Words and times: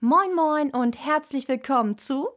Moin 0.00 0.32
Moin 0.32 0.70
und 0.70 1.04
herzlich 1.04 1.48
willkommen 1.48 1.98
zu 1.98 2.28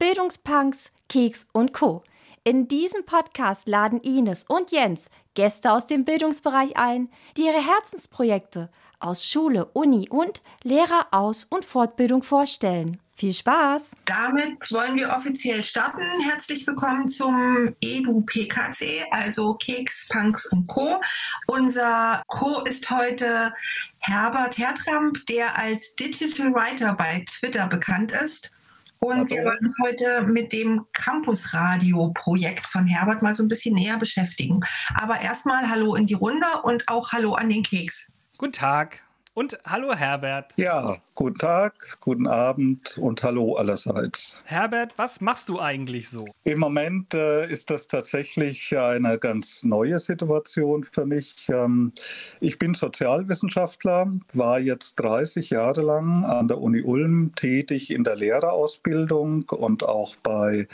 Bildungspunks, 0.00 0.90
Keks 1.08 1.46
und 1.52 1.72
Co. 1.72 2.02
In 2.42 2.66
diesem 2.66 3.06
Podcast 3.06 3.68
laden 3.68 4.00
Ines 4.00 4.42
und 4.42 4.72
Jens 4.72 5.08
Gäste 5.34 5.70
aus 5.70 5.86
dem 5.86 6.04
Bildungsbereich 6.04 6.76
ein, 6.76 7.08
die 7.36 7.42
ihre 7.42 7.64
Herzensprojekte 7.64 8.70
aus 9.00 9.26
Schule, 9.26 9.66
Uni 9.72 10.08
und 10.08 10.40
Lehreraus- 10.62 11.44
und 11.44 11.64
Fortbildung 11.64 12.22
vorstellen. 12.22 12.98
Viel 13.18 13.32
Spaß! 13.32 13.92
Damit 14.04 14.70
wollen 14.70 14.96
wir 14.96 15.08
offiziell 15.08 15.64
starten. 15.64 16.02
Herzlich 16.28 16.66
willkommen 16.66 17.08
zum 17.08 17.74
EDU-PKC, 17.80 19.06
also 19.10 19.54
Keks, 19.54 20.08
Punks 20.08 20.44
und 20.52 20.66
Co. 20.66 21.00
Unser 21.46 22.22
Co 22.26 22.60
ist 22.64 22.90
heute 22.90 23.54
Herbert 24.00 24.58
Hertramp, 24.58 25.24
der 25.30 25.56
als 25.58 25.94
Digital 25.96 26.52
Writer 26.52 26.92
bei 26.92 27.24
Twitter 27.38 27.66
bekannt 27.68 28.12
ist. 28.12 28.52
Und 28.98 29.16
Hallo. 29.16 29.28
wir 29.30 29.44
wollen 29.44 29.66
uns 29.66 29.76
heute 29.82 30.22
mit 30.22 30.52
dem 30.52 30.84
Campus 30.92 31.54
Radio 31.54 32.12
Projekt 32.14 32.66
von 32.66 32.86
Herbert 32.86 33.22
mal 33.22 33.34
so 33.34 33.42
ein 33.42 33.48
bisschen 33.48 33.74
näher 33.74 33.96
beschäftigen. 33.98 34.60
Aber 34.94 35.20
erstmal 35.20 35.70
Hallo 35.70 35.94
in 35.94 36.06
die 36.06 36.14
Runde 36.14 36.46
und 36.64 36.88
auch 36.88 37.12
Hallo 37.12 37.32
an 37.34 37.48
den 37.48 37.62
Keks. 37.62 38.12
Guten 38.38 38.52
Tag. 38.52 39.00
Und 39.32 39.58
hallo 39.64 39.94
Herbert. 39.94 40.52
Ja, 40.56 40.96
guten 41.14 41.38
Tag, 41.38 41.98
guten 42.00 42.26
Abend 42.26 42.98
und 42.98 43.22
hallo 43.22 43.54
allerseits. 43.54 44.36
Herbert, 44.44 44.92
was 44.96 45.22
machst 45.22 45.48
du 45.48 45.58
eigentlich 45.58 46.10
so? 46.10 46.26
Im 46.44 46.58
Moment 46.58 47.14
äh, 47.14 47.46
ist 47.50 47.70
das 47.70 47.86
tatsächlich 47.86 48.76
eine 48.76 49.18
ganz 49.18 49.62
neue 49.62 49.98
Situation 50.00 50.84
für 50.84 51.06
mich. 51.06 51.48
Ähm, 51.48 51.92
ich 52.40 52.58
bin 52.58 52.74
Sozialwissenschaftler, 52.74 54.10
war 54.34 54.58
jetzt 54.58 54.96
30 54.96 55.48
Jahre 55.48 55.80
lang 55.80 56.24
an 56.24 56.48
der 56.48 56.58
Uni 56.58 56.82
Ulm 56.82 57.32
tätig 57.36 57.90
in 57.90 58.04
der 58.04 58.16
Lehrerausbildung 58.16 59.48
und 59.50 59.82
auch 59.82 60.14
bei 60.16 60.68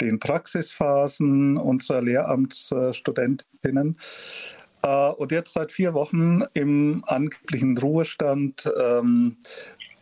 den 0.00 0.18
Praxisphasen 0.18 1.58
unserer 1.58 2.00
Lehramtsstudentinnen. 2.00 3.96
Äh, 3.98 4.61
und 4.88 5.32
jetzt 5.32 5.52
seit 5.52 5.72
vier 5.72 5.94
Wochen 5.94 6.42
im 6.54 7.04
angeblichen 7.06 7.78
Ruhestand 7.78 8.70
ähm, 8.80 9.36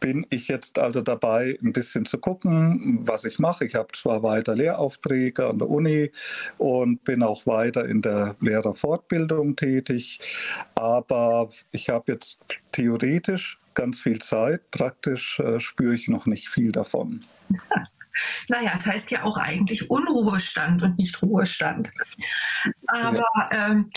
bin 0.01 0.27
ich 0.31 0.49
jetzt 0.49 0.79
also 0.79 1.03
dabei, 1.03 1.59
ein 1.63 1.73
bisschen 1.73 2.07
zu 2.07 2.19
gucken, 2.19 3.01
was 3.03 3.25
ich 3.25 3.39
mache. 3.39 3.67
Ich 3.67 3.75
habe 3.75 3.89
zwar 3.93 4.23
weiter 4.23 4.55
Lehraufträge 4.55 5.47
an 5.47 5.59
der 5.59 5.69
Uni 5.69 6.11
und 6.59 7.05
bin 7.05 7.23
auch 7.23 7.47
weiter 7.47 7.85
in 7.85 8.01
der 8.01 8.37
Lehrerfortbildung 8.41 9.57
tätig, 9.57 10.21
aber 10.75 11.51
ich 11.73 11.91
habe 11.91 12.13
jetzt 12.13 12.41
theoretisch 12.73 13.59
ganz 13.75 14.01
viel 14.01 14.21
Zeit. 14.21 14.71
Praktisch 14.71 15.39
äh, 15.41 15.61
spüre 15.61 15.95
ich 15.95 16.09
noch 16.09 16.27
nicht 16.27 16.49
viel 16.49 16.73
davon. 16.73 17.25
Naja, 18.49 18.73
es 18.77 18.87
heißt 18.87 19.11
ja 19.11 19.23
auch 19.25 19.37
eigentlich 19.37 19.91
Unruhestand 19.91 20.83
und 20.83 20.99
nicht 20.99 21.21
Ruhestand. 21.23 21.91
Aber 22.87 23.25
ähm, 23.53 23.91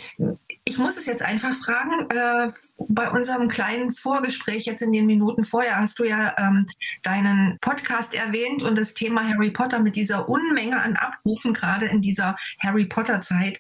ich 0.66 0.78
muss 0.78 0.98
es 0.98 1.06
jetzt 1.06 1.24
einfach 1.24 1.56
fragen, 1.56 2.10
äh, 2.10 2.52
bei 2.78 3.10
unserem 3.10 3.48
kleinen 3.48 3.92
Vorgespräch 3.92 4.66
jetzt 4.66 4.82
in 4.82 4.94
den 4.94 5.06
Minuten 5.06 5.44
vorher 5.44 5.78
hast 5.78 6.00
du 6.00 6.06
ja 6.06 6.34
ähm, 6.38 6.66
deinen 7.02 7.58
Podcast 7.60 8.14
erwähnt 8.14 8.64
und 8.64 8.78
das 8.78 8.94
Thema 8.94 9.28
Harry 9.28 9.52
Potter 9.52 9.80
mit 9.80 9.96
dieser 9.96 10.30
Unmenge 10.30 10.82
an 10.82 10.96
Abrufen, 10.96 11.54
gerade 11.54 11.88
in 11.88 12.02
dieser 12.02 12.38
Harry 12.60 12.86
Potter 12.86 13.22
Zeit. 13.22 13.60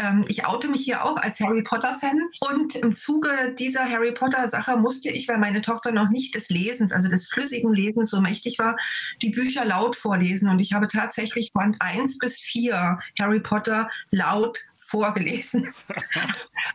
Ähm, 0.00 0.24
ich 0.28 0.46
oute 0.46 0.68
mich 0.68 0.82
hier 0.82 1.04
auch 1.04 1.16
als 1.16 1.40
Harry 1.40 1.62
Potter-Fan. 1.62 2.20
Und 2.40 2.74
im 2.76 2.92
Zuge 2.92 3.54
dieser 3.58 3.88
Harry 3.88 4.12
Potter-Sache 4.12 4.76
musste 4.76 5.10
ich, 5.10 5.28
weil 5.28 5.38
meine 5.38 5.62
Tochter 5.62 5.92
noch 5.92 6.08
nicht 6.08 6.34
des 6.34 6.48
Lesens, 6.48 6.92
also 6.92 7.08
des 7.08 7.26
flüssigen 7.26 7.72
Lesens 7.72 8.10
so 8.10 8.20
mächtig 8.20 8.58
war, 8.58 8.76
die 9.20 9.30
Bücher 9.30 9.64
laut 9.64 9.96
vorlesen. 9.96 10.48
Und 10.48 10.58
ich 10.60 10.72
habe 10.72 10.88
tatsächlich 10.88 11.52
Band 11.52 11.76
1 11.80 12.18
bis 12.18 12.38
4 12.38 12.98
Harry 13.18 13.40
Potter 13.40 13.90
laut 14.10 14.58
vorgelesen. 14.90 15.68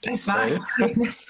Das 0.01 0.27
war 0.27 0.41
ein 0.41 0.63
Erlebnis. 0.77 1.25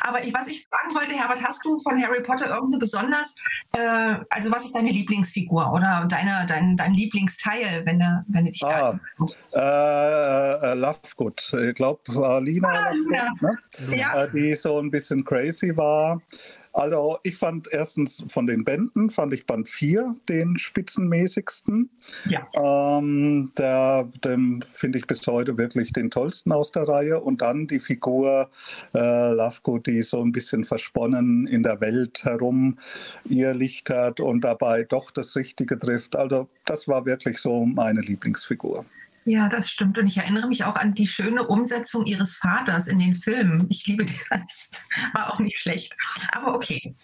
Aber 0.00 0.24
ich, 0.24 0.32
was 0.32 0.46
ich 0.46 0.66
fragen 0.70 0.94
wollte, 0.94 1.14
Herbert, 1.14 1.42
hast 1.42 1.62
du 1.64 1.78
von 1.80 2.00
Harry 2.00 2.22
Potter 2.22 2.48
irgendeine 2.48 2.78
besonders, 2.78 3.34
äh, 3.72 4.16
also 4.30 4.50
was 4.50 4.64
ist 4.64 4.74
deine 4.74 4.90
Lieblingsfigur 4.90 5.72
oder 5.72 6.06
deine, 6.08 6.46
dein, 6.48 6.76
dein 6.76 6.94
Lieblingsteil, 6.94 7.84
wenn 7.84 7.98
du, 7.98 8.24
wenn 8.28 8.46
du 8.46 8.52
dich 8.52 8.62
ah, 8.64 8.98
da... 9.52 10.62
Äh, 10.62 10.72
äh, 10.72 10.74
Lovegood, 10.74 11.52
ich 11.68 11.74
glaube, 11.74 12.00
war 12.14 12.40
Lina, 12.40 12.68
ah, 12.68 12.90
Lovegood, 12.92 13.88
ne? 13.88 13.96
ja. 13.96 14.24
Äh, 14.24 14.30
die 14.30 14.54
so 14.54 14.78
ein 14.78 14.90
bisschen 14.90 15.24
crazy 15.24 15.76
war. 15.76 16.22
Also 16.72 17.18
ich 17.22 17.36
fand 17.36 17.68
erstens 17.72 18.24
von 18.28 18.46
den 18.46 18.64
Bänden, 18.64 19.10
fand 19.10 19.32
ich 19.32 19.46
Band 19.46 19.68
4 19.68 20.14
den 20.28 20.58
spitzenmäßigsten. 20.58 21.90
Ja. 22.28 22.46
Ähm, 22.98 23.52
der, 23.58 24.08
den 24.24 24.62
finde 24.66 24.98
ich 24.98 25.06
bis 25.06 25.26
heute 25.26 25.56
wirklich 25.58 25.92
den 25.92 26.10
tollsten 26.10 26.52
aus 26.52 26.72
der 26.72 26.86
Reihe. 26.86 27.20
Und 27.20 27.42
dann 27.42 27.66
die 27.66 27.78
Figur 27.78 28.50
äh, 28.94 29.30
Lovegood, 29.32 29.86
die 29.86 30.02
so 30.02 30.20
ein 30.22 30.32
bisschen 30.32 30.64
versponnen 30.64 31.46
in 31.46 31.62
der 31.62 31.80
Welt 31.80 32.24
herum 32.24 32.78
ihr 33.24 33.54
Licht 33.54 33.90
hat 33.90 34.20
und 34.20 34.42
dabei 34.42 34.84
doch 34.84 35.10
das 35.10 35.36
Richtige 35.36 35.78
trifft. 35.78 36.16
Also 36.16 36.48
das 36.64 36.88
war 36.88 37.06
wirklich 37.06 37.38
so 37.38 37.64
meine 37.64 38.00
Lieblingsfigur. 38.00 38.84
Ja, 39.28 39.50
das 39.50 39.68
stimmt. 39.68 39.98
Und 39.98 40.06
ich 40.06 40.16
erinnere 40.16 40.48
mich 40.48 40.64
auch 40.64 40.76
an 40.76 40.94
die 40.94 41.06
schöne 41.06 41.46
Umsetzung 41.46 42.06
ihres 42.06 42.36
Vaters 42.36 42.86
in 42.86 42.98
den 42.98 43.14
Filmen. 43.14 43.66
Ich 43.68 43.86
liebe. 43.86 44.06
Das 44.30 44.70
war 45.12 45.32
auch 45.32 45.38
nicht 45.38 45.58
schlecht. 45.58 45.94
Aber 46.32 46.54
okay. 46.54 46.94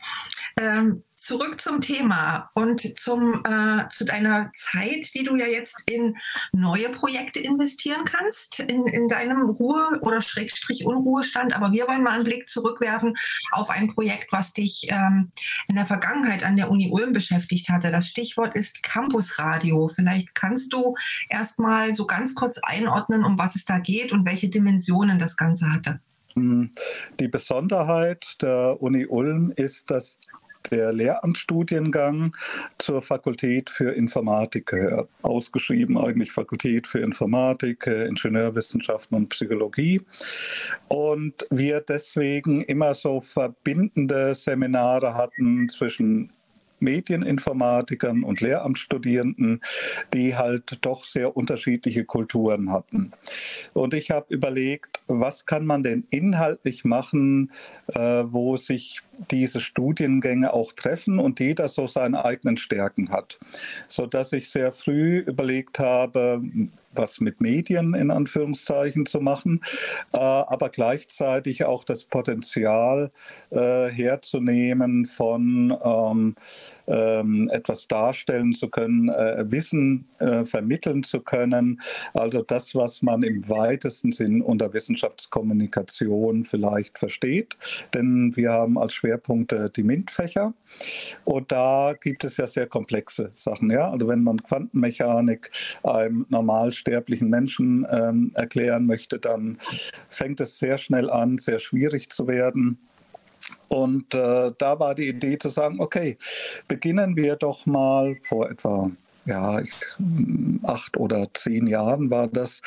Ähm, 0.60 1.02
zurück 1.16 1.60
zum 1.60 1.80
Thema 1.80 2.50
und 2.54 2.98
zum, 2.98 3.42
äh, 3.44 3.88
zu 3.88 4.04
deiner 4.04 4.50
Zeit, 4.52 5.14
die 5.14 5.24
du 5.24 5.36
ja 5.36 5.46
jetzt 5.46 5.82
in 5.86 6.16
neue 6.52 6.90
Projekte 6.90 7.40
investieren 7.40 8.04
kannst, 8.04 8.60
in, 8.60 8.86
in 8.86 9.08
deinem 9.08 9.48
Ruhe- 9.48 9.98
oder 10.02 10.20
Schrägstrich 10.20 10.84
Unruhestand. 10.84 11.56
Aber 11.56 11.72
wir 11.72 11.88
wollen 11.88 12.02
mal 12.02 12.12
einen 12.12 12.24
Blick 12.24 12.48
zurückwerfen 12.48 13.14
auf 13.52 13.70
ein 13.70 13.88
Projekt, 13.94 14.32
was 14.32 14.52
dich 14.52 14.86
ähm, 14.90 15.30
in 15.66 15.76
der 15.76 15.86
Vergangenheit 15.86 16.44
an 16.44 16.56
der 16.56 16.70
Uni 16.70 16.90
Ulm 16.90 17.12
beschäftigt 17.12 17.68
hatte. 17.68 17.90
Das 17.90 18.06
Stichwort 18.06 18.54
ist 18.54 18.82
Campusradio. 18.82 19.88
Vielleicht 19.88 20.34
kannst 20.34 20.72
du 20.72 20.94
erst 21.30 21.58
mal 21.58 21.94
so 21.94 22.06
ganz 22.06 22.34
kurz 22.34 22.58
einordnen, 22.58 23.24
um 23.24 23.38
was 23.38 23.56
es 23.56 23.64
da 23.64 23.78
geht 23.78 24.12
und 24.12 24.26
welche 24.26 24.50
Dimensionen 24.50 25.18
das 25.18 25.36
Ganze 25.36 25.72
hatte. 25.72 26.00
Hm, 26.34 26.72
die 27.20 27.28
Besonderheit 27.28 28.42
der 28.42 28.82
Uni 28.82 29.06
Ulm 29.06 29.52
ist, 29.56 29.90
dass 29.90 30.18
der 30.70 30.92
Lehramtsstudiengang 30.92 32.36
zur 32.78 33.02
Fakultät 33.02 33.70
für 33.70 33.92
Informatik 33.92 34.66
gehört. 34.66 35.08
Ausgeschrieben 35.22 35.96
eigentlich 35.96 36.32
Fakultät 36.32 36.86
für 36.86 36.98
Informatik, 36.98 37.86
äh, 37.86 38.06
Ingenieurwissenschaften 38.06 39.16
und 39.16 39.28
Psychologie. 39.30 40.00
Und 40.88 41.46
wir 41.50 41.80
deswegen 41.80 42.62
immer 42.62 42.94
so 42.94 43.20
verbindende 43.20 44.34
Seminare 44.34 45.14
hatten 45.14 45.68
zwischen 45.68 46.33
Medieninformatikern 46.84 48.22
und 48.22 48.40
Lehramtsstudierenden, 48.40 49.60
die 50.12 50.36
halt 50.36 50.78
doch 50.82 51.04
sehr 51.04 51.36
unterschiedliche 51.36 52.04
Kulturen 52.04 52.70
hatten. 52.70 53.12
Und 53.72 53.94
ich 53.94 54.10
habe 54.10 54.32
überlegt, 54.32 55.02
was 55.08 55.46
kann 55.46 55.66
man 55.66 55.82
denn 55.82 56.06
inhaltlich 56.10 56.84
machen, 56.84 57.50
äh, 57.88 58.24
wo 58.26 58.56
sich 58.56 59.00
diese 59.30 59.60
Studiengänge 59.60 60.52
auch 60.52 60.72
treffen 60.72 61.18
und 61.18 61.40
jeder 61.40 61.68
so 61.68 61.86
seine 61.86 62.24
eigenen 62.24 62.56
Stärken 62.56 63.10
hat. 63.10 63.38
Sodass 63.88 64.32
ich 64.32 64.50
sehr 64.50 64.72
früh 64.72 65.18
überlegt 65.18 65.78
habe, 65.78 66.42
was 66.96 67.20
mit 67.20 67.40
Medien 67.40 67.94
in 67.94 68.10
Anführungszeichen 68.10 69.06
zu 69.06 69.20
machen, 69.20 69.60
äh, 70.12 70.18
aber 70.18 70.68
gleichzeitig 70.68 71.64
auch 71.64 71.84
das 71.84 72.04
Potenzial 72.04 73.10
äh, 73.50 73.88
herzunehmen 73.88 75.06
von 75.06 75.76
ähm, 75.84 76.34
ähm, 76.86 77.48
etwas 77.50 77.88
darstellen 77.88 78.52
zu 78.52 78.68
können, 78.68 79.08
äh, 79.08 79.44
Wissen 79.50 80.06
äh, 80.18 80.44
vermitteln 80.44 81.02
zu 81.02 81.20
können. 81.20 81.80
Also 82.12 82.42
das, 82.42 82.74
was 82.74 83.02
man 83.02 83.22
im 83.22 83.48
weitesten 83.48 84.12
Sinn 84.12 84.42
unter 84.42 84.72
Wissenschaftskommunikation 84.72 86.44
vielleicht 86.44 86.98
versteht. 86.98 87.56
Denn 87.94 88.36
wir 88.36 88.52
haben 88.52 88.78
als 88.78 88.94
Schwerpunkte 88.94 89.70
die 89.70 89.82
MINT-Fächer 89.82 90.52
und 91.24 91.50
da 91.52 91.94
gibt 92.00 92.24
es 92.24 92.36
ja 92.36 92.46
sehr 92.46 92.66
komplexe 92.66 93.30
Sachen. 93.34 93.70
Ja? 93.70 93.90
Also 93.90 94.08
wenn 94.08 94.22
man 94.22 94.42
Quantenmechanik 94.42 95.50
einem 95.82 96.26
normalsterblichen 96.84 97.28
Menschen 97.28 97.86
ähm, 97.90 98.32
erklären 98.34 98.86
möchte, 98.86 99.18
dann 99.18 99.58
fängt 100.08 100.40
es 100.40 100.58
sehr 100.58 100.78
schnell 100.78 101.10
an, 101.10 101.38
sehr 101.38 101.58
schwierig 101.58 102.10
zu 102.10 102.26
werden. 102.26 102.78
Und 103.68 104.14
äh, 104.14 104.52
da 104.58 104.78
war 104.78 104.94
die 104.94 105.08
Idee 105.08 105.38
zu 105.38 105.48
sagen, 105.48 105.80
okay, 105.80 106.16
beginnen 106.68 107.16
wir 107.16 107.36
doch 107.36 107.66
mal 107.66 108.16
vor 108.22 108.50
etwa 108.50 108.90
ja, 109.26 109.62
acht 110.62 110.96
oder 110.96 111.26
zehn 111.34 111.66
Jahren 111.66 112.10
war 112.10 112.28
das 112.28 112.62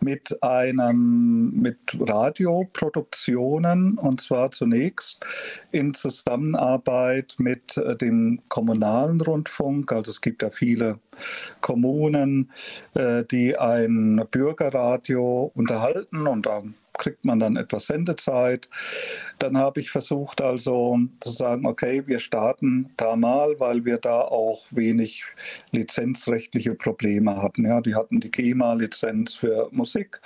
mit 0.00 0.42
einem, 0.42 1.52
mit 1.52 1.78
Radioproduktionen 1.98 3.98
und 3.98 4.20
zwar 4.20 4.50
zunächst 4.50 5.24
in 5.70 5.94
Zusammenarbeit 5.94 7.34
mit 7.38 7.76
äh, 7.76 7.96
dem 7.96 8.40
kommunalen 8.48 9.20
Rundfunk. 9.20 9.92
Also 9.92 10.10
es 10.10 10.20
gibt 10.20 10.42
ja 10.42 10.50
viele 10.50 10.98
Kommunen, 11.60 12.50
äh, 12.94 13.24
die 13.24 13.56
ein 13.56 14.24
Bürgerradio 14.30 15.50
unterhalten 15.54 16.26
und 16.26 16.46
da 16.46 16.62
kriegt 17.00 17.24
man 17.24 17.40
dann 17.40 17.56
etwas 17.56 17.86
Sendezeit. 17.86 18.68
Dann 19.40 19.56
habe 19.58 19.80
ich 19.80 19.90
versucht 19.90 20.40
also 20.40 20.98
zu 21.20 21.30
sagen, 21.30 21.66
okay, 21.66 22.06
wir 22.06 22.20
starten 22.20 22.90
da 22.96 23.16
mal, 23.16 23.58
weil 23.58 23.84
wir 23.84 23.96
da 23.98 24.20
auch 24.20 24.66
wenig 24.70 25.24
lizenzrechtliche 25.72 26.74
Probleme 26.74 27.42
hatten. 27.42 27.64
Ja, 27.64 27.80
die 27.80 27.94
hatten 27.96 28.20
die 28.20 28.30
GEMA-Lizenz 28.30 29.34
für 29.34 29.68
Musik, 29.72 30.20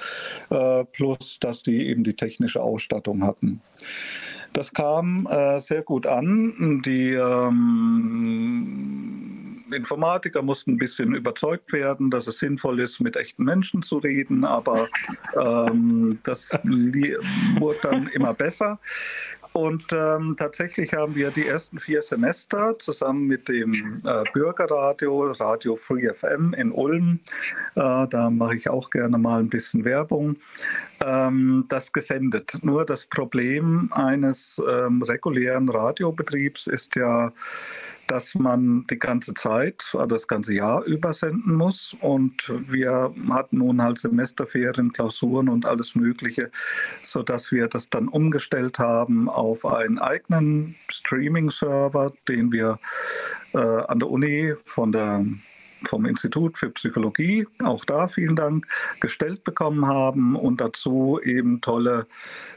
äh, 0.50 0.84
plus 0.84 1.38
dass 1.40 1.62
die 1.62 1.86
eben 1.86 2.04
die 2.04 2.16
technische 2.16 2.60
Ausstattung 2.60 3.24
hatten. 3.24 3.62
Das 4.52 4.72
kam 4.72 5.26
äh, 5.30 5.60
sehr 5.60 5.82
gut 5.82 6.06
an. 6.06 6.82
Die 6.84 7.14
ähm, 7.14 8.34
Informatiker 9.72 10.42
mussten 10.42 10.72
ein 10.72 10.78
bisschen 10.78 11.14
überzeugt 11.14 11.72
werden, 11.72 12.10
dass 12.10 12.26
es 12.26 12.38
sinnvoll 12.38 12.80
ist, 12.80 13.00
mit 13.00 13.16
echten 13.16 13.44
Menschen 13.44 13.82
zu 13.82 13.98
reden, 13.98 14.44
aber 14.44 14.88
ähm, 15.40 16.18
das 16.22 16.50
wurde 17.58 17.78
dann 17.82 18.08
immer 18.08 18.34
besser. 18.34 18.78
Und 19.54 19.84
ähm, 19.92 20.34
tatsächlich 20.36 20.94
haben 20.94 21.14
wir 21.14 21.30
die 21.30 21.46
ersten 21.46 21.78
vier 21.78 22.02
Semester 22.02 22.76
zusammen 22.80 23.28
mit 23.28 23.48
dem 23.48 24.02
äh, 24.04 24.24
Bürgerradio, 24.32 25.30
Radio 25.30 25.76
Free 25.76 26.12
FM 26.12 26.54
in 26.54 26.72
Ulm, 26.72 27.20
äh, 27.76 28.08
da 28.08 28.30
mache 28.30 28.56
ich 28.56 28.68
auch 28.68 28.90
gerne 28.90 29.16
mal 29.16 29.38
ein 29.38 29.48
bisschen 29.48 29.84
Werbung, 29.84 30.34
ähm, 31.00 31.66
das 31.68 31.92
gesendet. 31.92 32.58
Nur 32.62 32.84
das 32.84 33.06
Problem 33.06 33.92
eines 33.92 34.60
ähm, 34.68 35.00
regulären 35.02 35.68
Radiobetriebs 35.68 36.66
ist 36.66 36.96
ja, 36.96 37.32
dass 38.14 38.36
man 38.36 38.86
die 38.88 39.00
ganze 39.00 39.34
Zeit, 39.34 39.82
also 39.92 40.06
das 40.06 40.28
ganze 40.28 40.54
Jahr 40.54 40.84
übersenden 40.84 41.56
muss. 41.56 41.96
Und 42.00 42.48
wir 42.68 43.12
hatten 43.28 43.58
nun 43.58 43.82
halt 43.82 43.98
Semesterferien, 43.98 44.92
Klausuren 44.92 45.48
und 45.48 45.66
alles 45.66 45.96
Mögliche, 45.96 46.52
sodass 47.02 47.50
wir 47.50 47.66
das 47.66 47.90
dann 47.90 48.06
umgestellt 48.06 48.78
haben 48.78 49.28
auf 49.28 49.66
einen 49.66 49.98
eigenen 49.98 50.76
Streaming-Server, 50.86 52.12
den 52.28 52.52
wir 52.52 52.78
äh, 53.52 53.58
an 53.58 53.98
der 53.98 54.08
Uni 54.08 54.54
von 54.64 54.92
der 54.92 55.24
vom 55.86 56.06
Institut 56.06 56.58
für 56.58 56.70
Psychologie, 56.70 57.46
auch 57.62 57.84
da 57.84 58.08
vielen 58.08 58.34
Dank, 58.36 58.66
gestellt 59.00 59.44
bekommen 59.44 59.86
haben 59.86 60.36
und 60.36 60.60
dazu 60.60 61.20
eben 61.22 61.60
tolle 61.60 62.06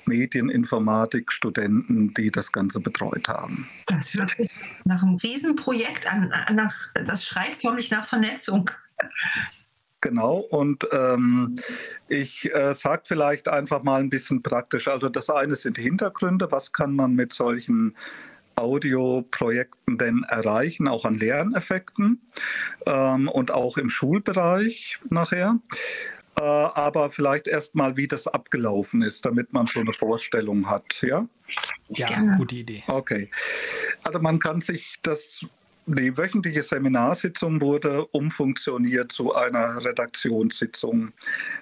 Medieninformatik-Studenten, 0.05 2.13
die 2.13 2.31
das 2.31 2.51
Ganze 2.51 2.79
betreut 2.79 3.27
haben. 3.27 3.67
Das 3.87 4.13
hört 4.13 4.35
sich 4.37 4.49
nach 4.85 5.03
einem 5.03 5.15
Riesenprojekt 5.15 6.11
an, 6.11 6.31
nach, 6.53 6.73
das 6.93 7.25
schreit 7.25 7.57
förmlich 7.59 7.91
nach 7.91 8.05
Vernetzung. 8.05 8.69
Genau, 10.01 10.37
und 10.37 10.87
ähm, 10.91 11.55
ich 12.07 12.53
äh, 12.53 12.75
sage 12.75 13.01
vielleicht 13.05 13.47
einfach 13.47 13.81
mal 13.81 13.99
ein 13.99 14.11
bisschen 14.11 14.43
praktisch. 14.43 14.87
Also 14.87 15.09
das 15.09 15.29
eine 15.29 15.55
sind 15.55 15.77
die 15.77 15.81
Hintergründe, 15.81 16.51
was 16.51 16.71
kann 16.71 16.93
man 16.93 17.15
mit 17.15 17.33
solchen 17.33 17.95
Audioprojekten 18.57 19.97
denn 19.97 20.25
erreichen, 20.27 20.87
auch 20.87 21.05
an 21.05 21.15
Lerneffekten 21.15 22.21
ähm, 22.85 23.27
und 23.27 23.51
auch 23.51 23.77
im 23.77 23.89
Schulbereich 23.89 24.99
nachher. 25.09 25.59
Äh, 26.37 26.41
aber 26.41 27.09
vielleicht 27.09 27.47
erstmal, 27.47 27.97
wie 27.97 28.07
das 28.07 28.27
abgelaufen 28.27 29.01
ist, 29.01 29.25
damit 29.25 29.53
man 29.53 29.65
so 29.65 29.79
eine 29.79 29.93
Vorstellung 29.93 30.69
hat. 30.69 31.01
Ja, 31.01 31.27
ja 31.89 32.35
gute 32.37 32.55
Idee. 32.57 32.83
Okay. 32.87 33.31
Also 34.03 34.19
man 34.19 34.39
kann 34.39 34.61
sich 34.61 34.97
das 35.01 35.45
die 35.87 36.17
wöchentliche 36.17 36.63
Seminarsitzung 36.63 37.61
wurde 37.61 38.05
umfunktioniert 38.07 39.11
zu 39.13 39.33
einer 39.33 39.83
Redaktionssitzung, 39.83 41.13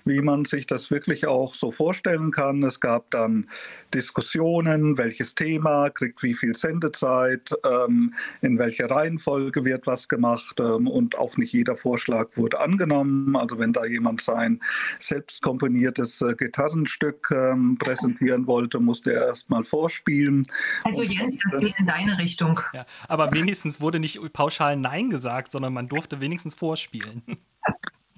wie 0.03 0.19
man 0.19 0.45
sich 0.45 0.65
das 0.65 0.89
wirklich 0.89 1.27
auch 1.27 1.53
so 1.53 1.71
vorstellen 1.71 2.31
kann. 2.31 2.63
Es 2.63 2.79
gab 2.79 3.11
dann 3.11 3.47
Diskussionen, 3.93 4.97
welches 4.97 5.35
Thema 5.35 5.91
kriegt 5.91 6.23
wie 6.23 6.33
viel 6.33 6.55
Sendezeit, 6.55 7.51
ähm, 7.63 8.15
in 8.41 8.57
welcher 8.57 8.89
Reihenfolge 8.89 9.63
wird 9.63 9.85
was 9.85 10.09
gemacht 10.09 10.59
ähm, 10.59 10.87
und 10.87 11.15
auch 11.17 11.37
nicht 11.37 11.53
jeder 11.53 11.75
Vorschlag 11.75 12.29
wurde 12.35 12.59
angenommen. 12.59 13.35
Also 13.35 13.59
wenn 13.59 13.73
da 13.73 13.85
jemand 13.85 14.21
sein 14.21 14.59
selbst 14.97 15.43
komponiertes 15.43 16.21
äh, 16.21 16.33
Gitarrenstück 16.33 17.29
ähm, 17.29 17.77
präsentieren 17.77 18.47
wollte, 18.47 18.79
musste 18.79 19.13
er 19.13 19.27
erst 19.27 19.51
mal 19.51 19.63
vorspielen. 19.63 20.47
Also 20.83 21.03
Jens, 21.03 21.37
das 21.43 21.61
geht 21.61 21.79
in 21.79 21.85
deine 21.85 22.17
Richtung. 22.17 22.59
Ja, 22.73 22.87
aber 23.07 23.31
wenigstens 23.31 23.79
wurde 23.79 23.99
nicht 23.99 24.14
pauschal 24.33 24.75
Nein 24.75 25.09
gesagt, 25.09 25.51
sondern 25.51 25.73
man 25.73 25.87
durfte 25.87 26.21
wenigstens 26.21 26.55
vorspielen. 26.55 27.23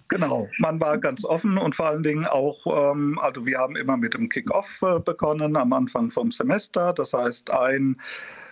Genau, 0.10 0.48
man 0.60 0.80
war 0.80 0.98
ganz 0.98 1.26
offen 1.26 1.58
und 1.58 1.76
vor 1.76 1.88
allen 1.88 2.04
Dingen 2.04 2.26
auch, 2.26 2.66
ähm, 2.94 3.20
also 3.20 3.46
wir 3.46 3.58
haben 3.58 3.76
immer 3.76 3.98
mit 3.98 4.14
dem 4.14 4.30
Kick-Off 4.30 4.82
äh, 4.82 5.00
begonnen 5.00 5.58
am 5.58 5.74
Anfang 5.74 6.12
vom 6.12 6.32
Semester. 6.32 6.94
Das 6.94 7.12
heißt, 7.12 7.52
ein 7.52 8.00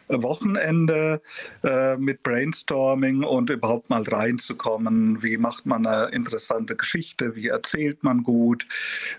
Wochenende 0.08 1.22
äh, 1.64 1.98
mit 1.98 2.24
Brainstorming 2.24 3.24
und 3.24 3.50
überhaupt 3.50 3.90
mal 3.90 4.04
reinzukommen. 4.04 5.24
Wie 5.24 5.38
macht 5.38 5.66
man 5.66 5.86
eine 5.86 6.12
interessante 6.12 6.76
Geschichte? 6.76 7.36
Wie 7.36 7.48
erzählt 7.48 8.04
man 8.04 8.24
gut? 8.24 8.68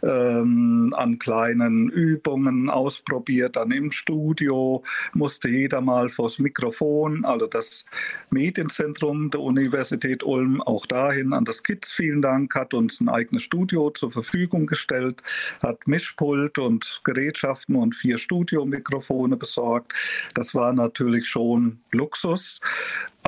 Ähm, 0.03 0.95
an 0.97 1.19
kleinen 1.19 1.89
Übungen 1.91 2.71
ausprobiert, 2.71 3.57
dann 3.57 3.71
im 3.71 3.93
Studio 3.93 4.83
musste 5.15 5.49
jeder 5.49 5.81
mal 5.81 6.09
vors 6.09 6.39
Mikrofon, 6.39 7.25
also 7.25 7.47
das 7.47 7.85
Medienzentrum 8.31 9.31
der 9.31 9.41
Universität 9.41 10.23
Ulm, 10.23 10.61
auch 10.63 10.87
dahin 10.87 11.33
an 11.33 11.45
das 11.45 11.63
KITS, 11.63 11.93
vielen 11.93 12.23
Dank, 12.23 12.55
hat 12.55 12.75
uns 12.75 13.01
ein 13.01 13.09
eigenes 13.09 13.43
Studio 13.43 13.91
zur 13.91 14.11
Verfügung 14.11 14.67
gestellt, 14.67 15.23
hat 15.63 15.87
Mischpult 15.87 16.59
und 16.59 17.01
Gerätschaften 17.05 17.77
und 17.77 17.95
vier 17.95 18.19
Studiomikrofone 18.19 19.37
besorgt. 19.37 19.93
Das 20.35 20.55
war 20.55 20.73
natürlich 20.77 21.29
schon 21.29 21.81
Luxus. 21.93 22.61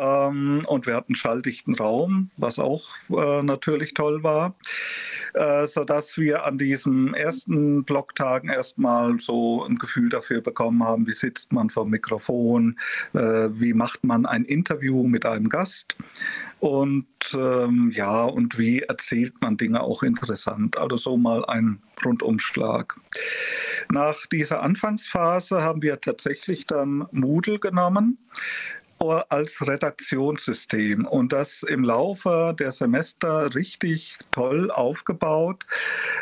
Ähm, 0.01 0.65
und 0.67 0.87
wir 0.87 0.95
hatten 0.95 1.15
schalldichten 1.15 1.75
Raum, 1.75 2.31
was 2.37 2.59
auch 2.59 2.85
äh, 3.11 3.43
natürlich 3.43 3.95
toll 3.95 4.23
war, 4.23 4.55
äh, 5.35 5.67
sodass 5.67 6.17
wir 6.17 6.45
an 6.45 6.59
diesen 6.59 7.15
ersten 7.15 7.85
Blocktagen 7.85 8.49
erstmal 8.49 9.19
so 9.19 9.65
ein 9.65 9.77
Gefühl 9.77 10.09
dafür 10.09 10.41
bekommen 10.41 10.85
haben, 10.85 11.07
wie 11.07 11.15
sitzt 11.15 11.53
man 11.53 11.71
vor 11.71 11.85
dem 11.85 11.91
Mikrofon, 11.91 12.79
äh, 13.15 13.49
wie 13.51 13.75
macht 13.75 14.05
man 14.05 14.25
ein 14.25 14.45
Interview 14.45 15.03
mit 15.09 15.27
einem 15.27 15.49
Gast 15.49 15.97
und 16.61 17.07
ähm, 17.35 17.91
ja, 17.93 18.23
und 18.25 18.59
wie 18.59 18.81
erzählt 18.81 19.41
man 19.41 19.57
Dinge 19.57 19.81
auch 19.81 20.03
interessant. 20.03 20.77
Also 20.77 20.97
so 20.97 21.17
mal 21.17 21.45
ein 21.47 21.81
Rundumschlag. 22.05 22.97
Nach 23.91 24.27
dieser 24.27 24.63
Anfangsphase 24.63 25.63
haben 25.63 25.83
wir 25.83 26.01
tatsächlich 26.01 26.67
dann 26.67 27.07
Moodle 27.39 27.61
genommen 27.61 28.19
als 29.29 29.65
Redaktionssystem 29.65 31.07
und 31.07 31.33
das 31.33 31.63
im 31.63 31.85
Laufe 31.85 32.53
der 32.59 32.73
Semester 32.73 33.55
richtig 33.55 34.19
toll 34.33 34.73
aufgebaut. 34.73 35.65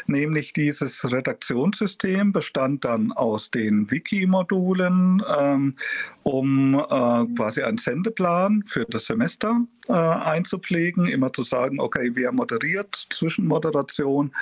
Nämlich 0.07 0.53
dieses 0.53 1.11
Redaktionssystem 1.11 2.33
bestand 2.33 2.85
dann 2.85 3.13
aus 3.13 3.51
den 3.51 3.91
Wiki-Modulen, 3.91 5.23
ähm, 5.39 5.77
um 6.23 6.75
äh, 6.75 7.25
quasi 7.35 7.63
einen 7.63 7.79
Sendeplan 7.79 8.63
für 8.67 8.85
das 8.85 9.07
Semester 9.07 9.59
äh, 9.89 9.93
einzupflegen, 9.93 11.07
immer 11.07 11.33
zu 11.33 11.45
sagen, 11.45 11.81
okay, 11.81 12.11
wer 12.15 12.33
moderiert 12.33 13.07
Zwischenmoderation, 13.11 14.33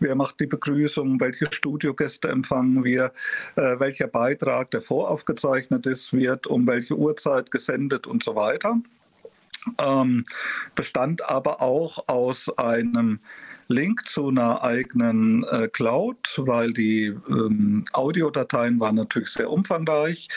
wer 0.00 0.14
macht 0.14 0.40
die 0.40 0.46
Begrüßung, 0.46 1.20
welche 1.20 1.52
Studiogäste 1.52 2.28
empfangen 2.28 2.84
wir, 2.84 3.12
äh, 3.56 3.78
welcher 3.78 4.06
Beitrag, 4.06 4.70
der 4.70 4.82
voraufgezeichnet 4.82 5.86
ist, 5.86 6.12
wird 6.12 6.46
um 6.46 6.66
welche 6.66 6.96
Uhrzeit 6.96 7.50
gesendet 7.50 8.06
und 8.06 8.22
so 8.22 8.34
weiter. 8.34 8.78
Ähm, 9.78 10.24
bestand 10.74 11.28
aber 11.28 11.60
auch 11.60 12.08
aus 12.08 12.48
einem 12.56 13.18
Link 13.68 14.06
zu 14.06 14.28
einer 14.28 14.62
eigenen 14.62 15.44
äh, 15.44 15.68
Cloud, 15.68 16.34
weil 16.36 16.72
die 16.72 17.06
ähm, 17.28 17.84
Audiodateien 17.92 18.78
waren 18.80 18.96
natürlich 18.96 19.30
sehr 19.30 19.50
umfangreich, 19.50 20.28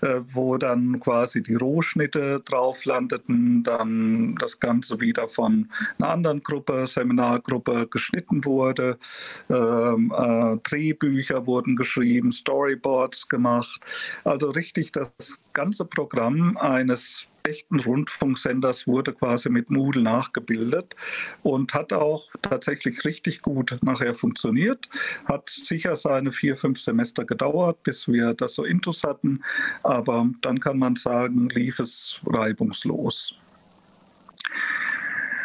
äh, 0.00 0.20
wo 0.32 0.56
dann 0.56 1.00
quasi 1.00 1.42
die 1.42 1.56
Rohschnitte 1.56 2.40
drauf 2.44 2.84
landeten, 2.84 3.62
dann 3.64 4.36
das 4.36 4.60
Ganze 4.60 5.00
wieder 5.00 5.28
von 5.28 5.68
einer 5.98 6.10
anderen 6.10 6.42
Gruppe, 6.42 6.86
Seminargruppe 6.86 7.88
geschnitten 7.88 8.44
wurde, 8.44 8.98
ähm, 9.50 10.12
äh, 10.16 10.56
Drehbücher 10.62 11.46
wurden 11.46 11.76
geschrieben, 11.76 12.32
Storyboards 12.32 13.28
gemacht, 13.28 13.80
also 14.24 14.50
richtig 14.50 14.92
das 14.92 15.10
ganze 15.52 15.84
Programm 15.84 16.56
eines 16.56 17.26
echten 17.48 17.80
Rundfunksenders 17.80 18.86
wurde 18.86 19.12
quasi 19.12 19.48
mit 19.48 19.70
Moodle 19.70 20.02
nachgebildet 20.02 20.94
und 21.42 21.74
hat 21.74 21.92
auch 21.92 22.28
tatsächlich 22.42 23.04
richtig 23.04 23.42
gut 23.42 23.76
nachher 23.82 24.14
funktioniert. 24.14 24.88
Hat 25.24 25.48
sicher 25.50 25.96
seine 25.96 26.32
vier, 26.32 26.56
fünf 26.56 26.80
Semester 26.80 27.24
gedauert, 27.24 27.82
bis 27.82 28.06
wir 28.08 28.34
das 28.34 28.54
so 28.54 28.64
intus 28.64 29.02
hatten, 29.04 29.42
aber 29.82 30.28
dann 30.42 30.60
kann 30.60 30.78
man 30.78 30.96
sagen, 30.96 31.48
lief 31.48 31.78
es 31.78 32.20
reibungslos. 32.26 33.34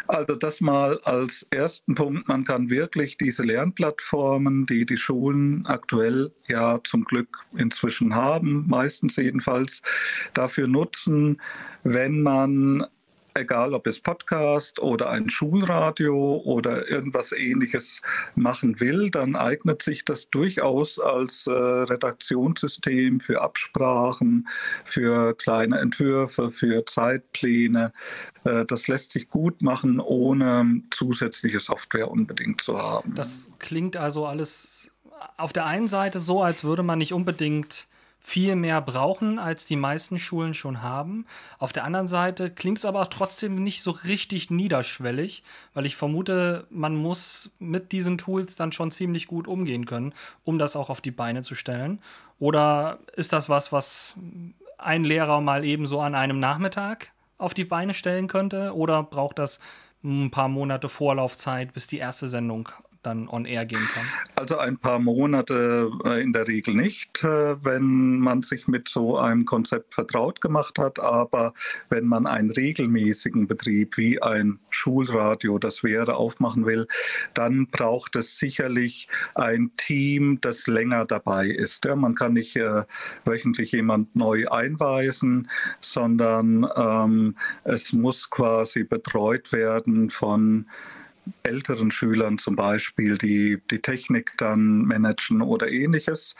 Also 0.06 0.34
das 0.34 0.60
mal 0.60 1.00
als 1.04 1.46
ersten 1.50 1.94
Punkt. 1.94 2.28
Man 2.28 2.44
kann 2.44 2.68
wirklich 2.68 3.16
diese 3.16 3.42
Lernplattformen, 3.42 4.66
die 4.66 4.84
die 4.84 4.98
Schulen 4.98 5.64
aktuell 5.66 6.30
ja 6.46 6.80
zum 6.84 7.04
Glück 7.04 7.38
inzwischen 7.56 8.14
haben, 8.14 8.66
meistens 8.68 9.16
jedenfalls, 9.16 9.82
dafür 10.34 10.66
nutzen, 10.66 11.40
wenn 11.84 12.22
man 12.22 12.84
egal 13.34 13.74
ob 13.74 13.86
es 13.86 14.00
Podcast 14.00 14.78
oder 14.78 15.10
ein 15.10 15.28
Schulradio 15.28 16.42
oder 16.44 16.88
irgendwas 16.88 17.32
ähnliches 17.32 18.00
machen 18.34 18.80
will, 18.80 19.10
dann 19.10 19.36
eignet 19.36 19.82
sich 19.82 20.04
das 20.04 20.30
durchaus 20.30 20.98
als 20.98 21.46
äh, 21.46 21.50
Redaktionssystem 21.50 23.20
für 23.20 23.42
Absprachen, 23.42 24.48
für 24.84 25.34
kleine 25.36 25.78
Entwürfe, 25.80 26.50
für 26.50 26.84
Zeitpläne. 26.86 27.92
Äh, 28.44 28.64
das 28.66 28.88
lässt 28.88 29.12
sich 29.12 29.28
gut 29.28 29.62
machen, 29.62 30.00
ohne 30.00 30.82
zusätzliche 30.90 31.60
Software 31.60 32.10
unbedingt 32.10 32.60
zu 32.60 32.78
haben. 32.78 33.14
Das 33.14 33.48
klingt 33.58 33.96
also 33.96 34.26
alles 34.26 34.90
auf 35.36 35.52
der 35.52 35.66
einen 35.66 35.88
Seite 35.88 36.18
so, 36.18 36.42
als 36.42 36.64
würde 36.64 36.82
man 36.82 36.98
nicht 36.98 37.12
unbedingt 37.12 37.88
viel 38.26 38.56
mehr 38.56 38.80
brauchen, 38.80 39.38
als 39.38 39.66
die 39.66 39.76
meisten 39.76 40.18
Schulen 40.18 40.54
schon 40.54 40.82
haben. 40.82 41.26
Auf 41.58 41.74
der 41.74 41.84
anderen 41.84 42.08
Seite 42.08 42.50
klingt 42.50 42.78
es 42.78 42.86
aber 42.86 43.02
auch 43.02 43.08
trotzdem 43.08 43.62
nicht 43.62 43.82
so 43.82 43.90
richtig 43.90 44.50
niederschwellig, 44.50 45.44
weil 45.74 45.84
ich 45.84 45.94
vermute, 45.94 46.66
man 46.70 46.96
muss 46.96 47.50
mit 47.58 47.92
diesen 47.92 48.16
Tools 48.16 48.56
dann 48.56 48.72
schon 48.72 48.90
ziemlich 48.90 49.26
gut 49.26 49.46
umgehen 49.46 49.84
können, 49.84 50.14
um 50.42 50.58
das 50.58 50.74
auch 50.74 50.88
auf 50.88 51.02
die 51.02 51.10
Beine 51.10 51.42
zu 51.42 51.54
stellen. 51.54 52.00
Oder 52.38 52.98
ist 53.14 53.34
das 53.34 53.50
was, 53.50 53.72
was 53.72 54.14
ein 54.78 55.04
Lehrer 55.04 55.42
mal 55.42 55.62
eben 55.62 55.84
so 55.84 56.00
an 56.00 56.14
einem 56.14 56.40
Nachmittag 56.40 57.12
auf 57.36 57.52
die 57.52 57.66
Beine 57.66 57.92
stellen 57.92 58.26
könnte? 58.26 58.74
Oder 58.74 59.02
braucht 59.02 59.38
das 59.38 59.60
ein 60.02 60.30
paar 60.30 60.48
Monate 60.48 60.88
Vorlaufzeit, 60.88 61.74
bis 61.74 61.86
die 61.88 61.98
erste 61.98 62.28
Sendung 62.28 62.70
dann 63.04 63.28
on 63.28 63.44
air 63.44 63.64
gehen 63.64 63.86
kann? 63.92 64.04
Also 64.36 64.58
ein 64.58 64.78
paar 64.78 64.98
Monate 64.98 65.90
äh, 66.04 66.22
in 66.22 66.32
der 66.32 66.46
Regel 66.46 66.74
nicht, 66.74 67.22
äh, 67.22 67.62
wenn 67.64 68.18
man 68.18 68.42
sich 68.42 68.66
mit 68.66 68.88
so 68.88 69.16
einem 69.18 69.44
Konzept 69.44 69.94
vertraut 69.94 70.40
gemacht 70.40 70.78
hat. 70.78 70.98
Aber 70.98 71.54
wenn 71.88 72.06
man 72.06 72.26
einen 72.26 72.50
regelmäßigen 72.50 73.46
Betrieb 73.46 73.96
wie 73.96 74.20
ein 74.20 74.58
Schulradio, 74.70 75.58
das 75.58 75.82
wäre, 75.82 76.16
aufmachen 76.16 76.66
will, 76.66 76.86
dann 77.34 77.66
braucht 77.68 78.16
es 78.16 78.38
sicherlich 78.38 79.08
ein 79.34 79.70
Team, 79.76 80.40
das 80.40 80.66
länger 80.66 81.04
dabei 81.04 81.46
ist. 81.46 81.84
man 81.84 82.14
kann 82.14 82.34
nicht 82.34 82.56
äh, 82.56 82.84
wöchentlich 83.24 83.72
jemand 83.72 84.14
neu 84.16 84.48
einweisen, 84.48 85.48
sondern 85.80 86.66
ähm, 86.76 87.36
es 87.64 87.92
muss 87.92 88.30
quasi 88.30 88.84
betreut 88.84 89.52
werden 89.52 90.10
von 90.10 90.66
älteren 91.42 91.90
Schülern 91.90 92.38
zum 92.38 92.56
Beispiel, 92.56 93.18
die 93.18 93.60
die 93.70 93.80
Technik 93.80 94.32
dann 94.38 94.84
managen 94.84 95.42
oder 95.42 95.70
ähnliches. 95.70 96.34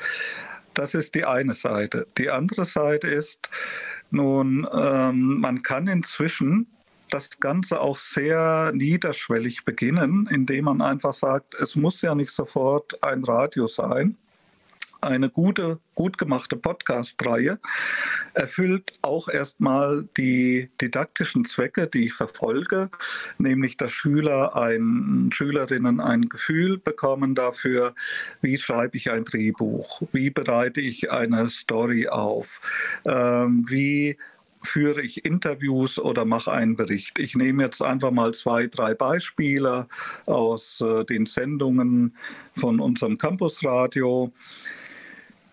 Das 0.75 0.95
ist 0.95 1.15
die 1.15 1.25
eine 1.25 1.55
Seite. 1.55 2.07
Die 2.19 2.31
andere 2.31 2.65
Seite 2.65 3.09
ist, 3.09 3.49
nun, 4.11 4.67
ähm, 4.73 5.41
man 5.41 5.63
kann 5.63 5.87
inzwischen 5.87 6.67
das 7.11 7.31
Ganze 7.39 7.81
auch 7.81 7.97
sehr 7.97 8.73
niederschwellig 8.75 9.65
beginnen, 9.65 10.29
indem 10.31 10.65
man 10.65 10.83
einfach 10.83 11.13
sagt, 11.13 11.55
es 11.55 11.77
muss 11.77 12.03
ja 12.03 12.15
nicht 12.15 12.33
sofort 12.33 13.03
ein 13.05 13.23
Radio 13.23 13.67
sein, 13.67 14.17
eine 15.05 15.31
gute, 15.31 15.79
gut 15.95 16.19
gemachte 16.19 16.57
Podcast-Reihe 16.57 17.59
erfüllt 18.35 18.99
auch 19.03 19.29
erstmal 19.29 20.09
die 20.17 20.71
didaktischen 20.81 21.45
Zwecke, 21.45 21.87
die 21.87 22.07
ich 22.07 22.15
verfolge, 22.15 22.91
nämlich 23.39 23.77
dass 23.77 23.93
Schüler 23.93 24.57
ein, 24.57 25.31
Schülerinnen 25.33 26.01
ein 26.01 26.29
Gefühl 26.29 26.79
bekommen 26.79 27.35
dafür, 27.35 27.95
wie 28.41 28.59
schreibe 28.59 28.97
ich 28.97 29.11
ein 29.11 29.25
Drehbuch, 29.25 30.03
wie 30.13 30.31
bereite 30.31 30.81
ich 30.81 31.11
eine 31.11 31.49
Story 31.51 32.09
auf, 32.09 32.61
ähm, 33.07 33.65
wie 33.69 34.17
führe 34.65 35.03
ich 35.03 35.25
Interviews 35.25 35.99
oder 35.99 36.25
mache 36.25 36.51
einen 36.53 36.77
Bericht. 36.77 37.19
Ich 37.19 37.35
nehme 37.35 37.63
jetzt 37.63 37.83
einfach 37.83 38.11
mal 38.11 38.35
zwei, 38.35 38.67
drei 38.67 38.95
Beispiele 38.95 39.87
aus 40.27 40.81
äh, 40.81 41.05
den 41.05 41.27
Sendungen 41.27 42.17
von 42.57 42.81
unserem 42.81 43.19
Campusradio. 43.19 44.33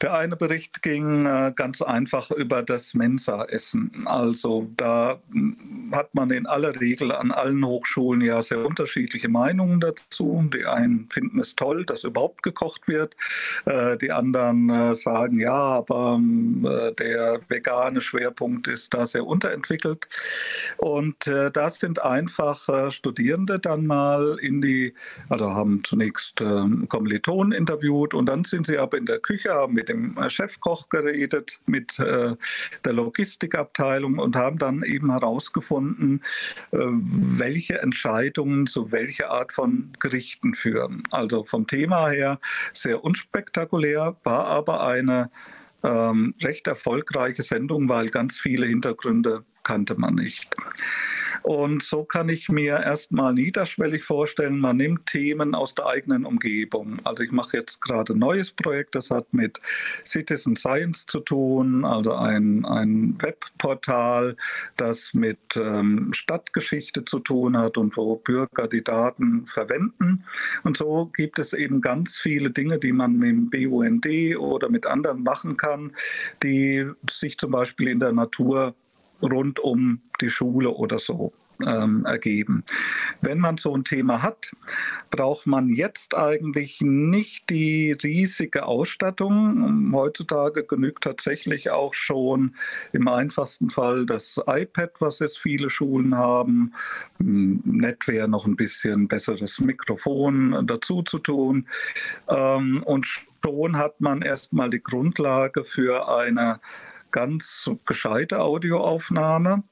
Der 0.01 0.15
eine 0.15 0.35
Bericht 0.35 0.81
ging 0.81 1.27
äh, 1.27 1.53
ganz 1.55 1.79
einfach 1.81 2.31
über 2.31 2.63
das 2.63 2.95
Mensa-Essen. 2.95 4.03
Also 4.05 4.67
da 4.75 5.19
hm, 5.31 5.91
hat 5.91 6.15
man 6.15 6.31
in 6.31 6.47
aller 6.47 6.79
Regel 6.79 7.11
an 7.11 7.31
allen 7.31 7.63
Hochschulen 7.63 8.21
ja 8.21 8.41
sehr 8.41 8.65
unterschiedliche 8.65 9.29
Meinungen 9.29 9.79
dazu. 9.79 10.49
Die 10.51 10.65
einen 10.65 11.07
finden 11.11 11.39
es 11.39 11.55
toll, 11.55 11.85
dass 11.85 12.03
überhaupt 12.03 12.41
gekocht 12.41 12.87
wird. 12.87 13.15
Äh, 13.65 13.97
die 13.97 14.11
anderen 14.11 14.69
äh, 14.69 14.95
sagen, 14.95 15.39
ja, 15.39 15.53
aber 15.53 16.15
hm, 16.15 16.67
der 16.97 17.39
vegane 17.47 18.01
Schwerpunkt 18.01 18.67
ist 18.67 18.95
da 18.95 19.05
sehr 19.05 19.25
unterentwickelt. 19.25 20.07
Und 20.77 21.27
da 21.27 21.69
sind 21.69 22.01
einfach 22.01 22.91
Studierende 22.91 23.59
dann 23.59 23.85
mal 23.85 24.37
in 24.41 24.61
die, 24.61 24.93
also 25.29 25.51
haben 25.53 25.83
zunächst 25.83 26.41
ähm, 26.41 26.87
Kommilitonen 26.87 27.51
interviewt 27.51 28.13
und 28.13 28.25
dann 28.27 28.43
sind 28.43 28.67
sie 28.67 28.77
aber 28.77 28.97
in 28.97 29.05
der 29.05 29.19
Küche, 29.19 29.53
haben 29.53 29.73
mit 29.73 29.89
dem 29.91 30.17
äh, 30.17 30.29
Chefkoch 30.29 30.89
geredet, 30.89 31.59
mit 31.65 31.99
äh, 31.99 32.35
der 32.85 32.93
Logistikabteilung 32.93 34.19
und 34.19 34.35
haben 34.35 34.57
dann 34.57 34.83
eben 34.83 35.11
herausgefunden, 35.11 36.23
äh, 36.71 36.77
welche 36.77 37.79
Entscheidungen 37.79 38.67
zu 38.67 38.91
welcher 38.91 39.29
Art 39.29 39.51
von 39.51 39.91
Gerichten 39.99 40.53
führen. 40.53 41.03
Also 41.11 41.43
vom 41.43 41.67
Thema 41.67 42.09
her 42.09 42.39
sehr 42.73 43.03
unspektakulär, 43.03 44.15
war 44.23 44.45
aber 44.45 44.85
eine 44.85 45.29
ähm, 45.83 46.35
recht 46.41 46.67
erfolgreiche 46.67 47.43
Sendung, 47.43 47.89
weil 47.89 48.09
ganz 48.09 48.37
viele 48.37 48.65
Hintergründe 48.65 49.43
kannte 49.63 49.95
man 49.95 50.15
nicht. 50.15 50.55
Und 51.43 51.83
so 51.83 52.03
kann 52.03 52.29
ich 52.29 52.49
mir 52.49 52.79
erstmal 52.79 53.33
niederschwellig 53.33 54.03
vorstellen, 54.03 54.59
man 54.59 54.77
nimmt 54.77 55.07
Themen 55.07 55.55
aus 55.55 55.73
der 55.73 55.87
eigenen 55.87 56.25
Umgebung. 56.25 56.99
Also 57.03 57.23
ich 57.23 57.31
mache 57.31 57.57
jetzt 57.57 57.81
gerade 57.81 58.13
ein 58.13 58.19
neues 58.19 58.51
Projekt, 58.51 58.95
das 58.95 59.09
hat 59.09 59.33
mit 59.33 59.59
Citizen 60.05 60.55
Science 60.55 61.05
zu 61.07 61.19
tun, 61.19 61.83
also 61.85 62.13
ein, 62.13 62.65
ein 62.65 63.15
Webportal, 63.19 64.35
das 64.77 65.13
mit 65.13 65.39
ähm, 65.55 66.13
Stadtgeschichte 66.13 67.05
zu 67.05 67.19
tun 67.19 67.57
hat 67.57 67.77
und 67.77 67.97
wo 67.97 68.17
Bürger 68.17 68.67
die 68.67 68.83
Daten 68.83 69.47
verwenden. 69.47 70.23
Und 70.63 70.77
so 70.77 71.09
gibt 71.15 71.39
es 71.39 71.53
eben 71.53 71.81
ganz 71.81 72.17
viele 72.17 72.51
Dinge, 72.51 72.77
die 72.77 72.91
man 72.91 73.17
mit 73.17 73.29
dem 73.29 73.49
BUND 73.49 74.07
oder 74.37 74.69
mit 74.69 74.85
anderen 74.85 75.23
machen 75.23 75.57
kann, 75.57 75.91
die 76.43 76.85
sich 77.09 77.37
zum 77.37 77.51
Beispiel 77.51 77.87
in 77.87 77.99
der 77.99 78.11
Natur 78.11 78.75
rund 79.21 79.59
um 79.59 80.01
die 80.19 80.29
Schule 80.29 80.69
oder 80.71 80.99
so 80.99 81.33
ähm, 81.65 82.05
ergeben. 82.05 82.63
Wenn 83.21 83.39
man 83.39 83.57
so 83.57 83.75
ein 83.75 83.83
Thema 83.83 84.21
hat, 84.21 84.51
braucht 85.09 85.47
man 85.47 85.69
jetzt 85.69 86.15
eigentlich 86.15 86.81
nicht 86.81 87.49
die 87.49 87.91
riesige 87.91 88.65
Ausstattung. 88.65 89.91
Heutzutage 89.93 90.63
genügt 90.63 91.03
tatsächlich 91.03 91.69
auch 91.69 91.93
schon 91.93 92.55
im 92.93 93.07
einfachsten 93.07 93.69
Fall 93.69 94.05
das 94.05 94.39
iPad, 94.47 94.91
was 94.99 95.19
jetzt 95.19 95.39
viele 95.39 95.69
Schulen 95.69 96.15
haben. 96.15 96.73
Nett 97.19 98.07
wäre 98.07 98.27
noch 98.27 98.45
ein 98.45 98.55
bisschen 98.55 99.07
besseres 99.07 99.59
Mikrofon 99.59 100.65
dazu 100.67 101.03
zu 101.03 101.19
tun. 101.19 101.67
Ähm, 102.29 102.81
und 102.85 103.05
schon 103.43 103.77
hat 103.77 103.99
man 104.01 104.21
erstmal 104.21 104.69
die 104.69 104.83
Grundlage 104.83 105.63
für 105.63 106.07
eine 106.07 106.59
ganz 107.11 107.69
gescheite 107.85 108.39
Audioaufnahme. 108.39 109.63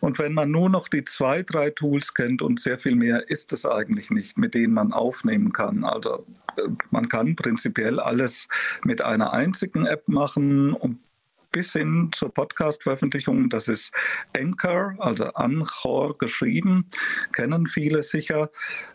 Und 0.00 0.18
wenn 0.18 0.34
man 0.34 0.50
nur 0.50 0.68
noch 0.68 0.88
die 0.88 1.04
zwei, 1.04 1.42
drei 1.42 1.70
Tools 1.70 2.14
kennt 2.14 2.42
und 2.42 2.60
sehr 2.60 2.78
viel 2.78 2.96
mehr 2.96 3.28
ist 3.30 3.52
es 3.52 3.66
eigentlich 3.66 4.10
nicht, 4.10 4.38
mit 4.38 4.54
denen 4.54 4.74
man 4.74 4.92
aufnehmen 4.92 5.52
kann. 5.52 5.84
Also 5.84 6.26
äh, 6.56 6.62
man 6.90 7.08
kann 7.08 7.36
prinzipiell 7.36 8.00
alles 8.00 8.48
mit 8.84 9.02
einer 9.02 9.32
einzigen 9.32 9.86
App 9.86 10.08
machen 10.08 10.72
und 10.72 10.98
bis 11.50 11.72
hin 11.72 12.10
zur 12.12 12.32
Podcast-Veröffentlichung. 12.32 13.48
Das 13.50 13.68
ist 13.68 13.92
Anchor, 14.36 14.94
also 14.98 15.24
Anchor 15.34 16.16
geschrieben, 16.18 16.86
kennen 17.32 17.66
viele 17.66 18.02
sicher. 18.02 18.50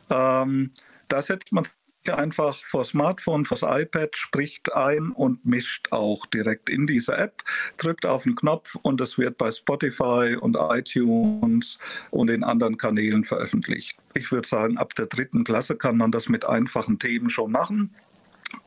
Ähm, 0.09 0.71
da 1.07 1.21
setzt 1.21 1.51
man 1.51 1.65
einfach 2.09 2.55
vor 2.55 2.85
Smartphone, 2.85 3.45
vor 3.45 3.57
iPad, 3.61 4.15
spricht 4.15 4.73
ein 4.73 5.11
und 5.11 5.45
mischt 5.45 5.91
auch 5.91 6.25
direkt 6.27 6.69
in 6.69 6.87
diese 6.87 7.15
App, 7.17 7.43
drückt 7.77 8.05
auf 8.05 8.23
den 8.23 8.35
Knopf 8.35 8.75
und 8.81 9.01
es 9.01 9.17
wird 9.17 9.37
bei 9.37 9.51
Spotify 9.51 10.35
und 10.39 10.57
iTunes 10.57 11.79
und 12.11 12.27
den 12.27 12.43
anderen 12.43 12.77
Kanälen 12.77 13.23
veröffentlicht. 13.23 13.97
Ich 14.13 14.31
würde 14.31 14.47
sagen, 14.47 14.77
ab 14.77 14.95
der 14.95 15.07
dritten 15.07 15.43
Klasse 15.43 15.75
kann 15.75 15.97
man 15.97 16.11
das 16.11 16.29
mit 16.29 16.45
einfachen 16.45 16.99
Themen 16.99 17.29
schon 17.29 17.51
machen 17.51 17.95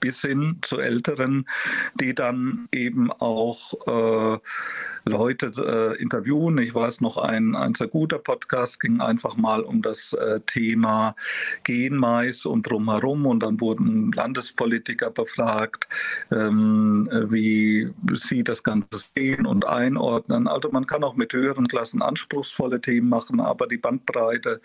bis 0.01 0.21
hin 0.21 0.59
zu 0.63 0.79
Älteren, 0.79 1.49
die 1.95 2.15
dann 2.15 2.69
eben 2.73 3.11
auch 3.13 3.75
äh, 3.87 4.39
Leute 5.09 5.53
äh, 5.57 6.03
interviewen. 6.03 6.59
Ich 6.59 6.75
weiß 6.75 7.01
noch, 7.01 7.17
ein, 7.17 7.55
ein 7.55 7.75
sehr 7.75 7.87
guter 7.87 8.19
Podcast 8.19 8.81
ging 8.81 9.01
einfach 9.01 9.37
mal 9.37 9.63
um 9.63 9.81
das 9.81 10.13
äh, 10.15 10.41
Thema 10.47 11.15
Genmais 11.63 12.45
und 12.45 12.69
drumherum 12.69 13.25
und 13.27 13.41
dann 13.41 13.61
wurden 13.61 14.11
Landespolitiker 14.11 15.11
befragt, 15.11 15.89
ähm, 16.33 17.09
wie 17.29 17.89
sie 18.15 18.43
das 18.43 18.65
Ganze 18.65 19.01
sehen 19.17 19.47
und 19.47 19.65
einordnen. 19.67 20.49
Also 20.49 20.71
man 20.71 20.87
kann 20.87 21.05
auch 21.05 21.15
mit 21.15 21.33
höheren 21.33 21.69
Klassen 21.69 22.03
anspruchsvolle 22.03 22.81
Themen 22.81 23.09
machen, 23.09 23.41
aber 23.41 23.69
die 23.69 23.79
Bandbreite 23.79 24.61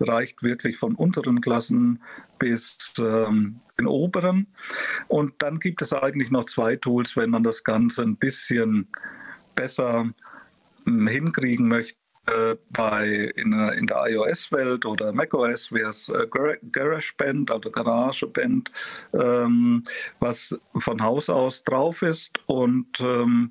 reicht 0.00 0.42
wirklich 0.42 0.78
von 0.78 0.94
unteren 0.94 1.42
Klassen 1.42 2.00
bis 2.38 2.78
ähm, 2.98 3.60
den 3.82 3.88
oberen. 3.88 4.46
Und 5.08 5.34
dann 5.38 5.58
gibt 5.58 5.82
es 5.82 5.92
eigentlich 5.92 6.30
noch 6.30 6.46
zwei 6.46 6.76
Tools, 6.76 7.16
wenn 7.16 7.30
man 7.30 7.42
das 7.42 7.64
Ganze 7.64 8.02
ein 8.02 8.16
bisschen 8.16 8.88
besser 9.54 10.10
hm, 10.84 11.06
hinkriegen 11.08 11.68
möchte. 11.68 11.96
Bei, 12.70 13.32
in, 13.34 13.52
in 13.52 13.86
der 13.88 14.06
iOS-Welt 14.06 14.86
oder 14.86 15.12
macOS 15.12 15.72
wäre 15.72 15.90
es 15.90 16.08
äh, 16.08 16.24
GarageBand, 16.70 17.50
also 17.50 17.68
GarageBand, 17.68 18.70
ähm, 19.12 19.82
was 20.20 20.56
von 20.76 21.02
Haus 21.02 21.28
aus 21.28 21.64
drauf 21.64 22.00
ist. 22.02 22.38
Und 22.46 23.00
ähm, 23.00 23.50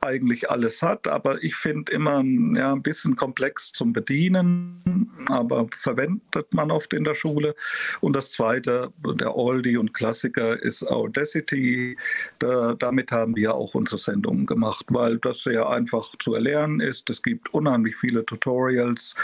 eigentlich 0.00 0.50
alles 0.50 0.82
hat, 0.82 1.08
aber 1.08 1.42
ich 1.42 1.54
finde 1.54 1.92
immer 1.92 2.22
ja, 2.56 2.72
ein 2.72 2.82
bisschen 2.82 3.16
komplex 3.16 3.72
zum 3.72 3.92
Bedienen, 3.92 5.10
aber 5.28 5.66
verwendet 5.80 6.52
man 6.52 6.70
oft 6.70 6.92
in 6.92 7.04
der 7.04 7.14
Schule. 7.14 7.54
Und 8.00 8.14
das 8.14 8.32
zweite, 8.32 8.92
der 9.20 9.36
Oldie 9.36 9.76
und 9.76 9.94
Klassiker 9.94 10.60
ist 10.62 10.82
Audacity. 10.86 11.96
Da, 12.38 12.74
damit 12.74 13.12
haben 13.12 13.36
wir 13.36 13.54
auch 13.54 13.74
unsere 13.74 13.98
Sendungen 13.98 14.46
gemacht, 14.46 14.86
weil 14.88 15.18
das 15.18 15.42
sehr 15.42 15.68
einfach 15.68 16.14
zu 16.18 16.34
erlernen 16.34 16.80
ist. 16.80 17.10
Es 17.10 17.22
gibt 17.22 17.52
unheimlich 17.52 17.96
viele 17.96 18.24
Tutorials. 18.24 19.14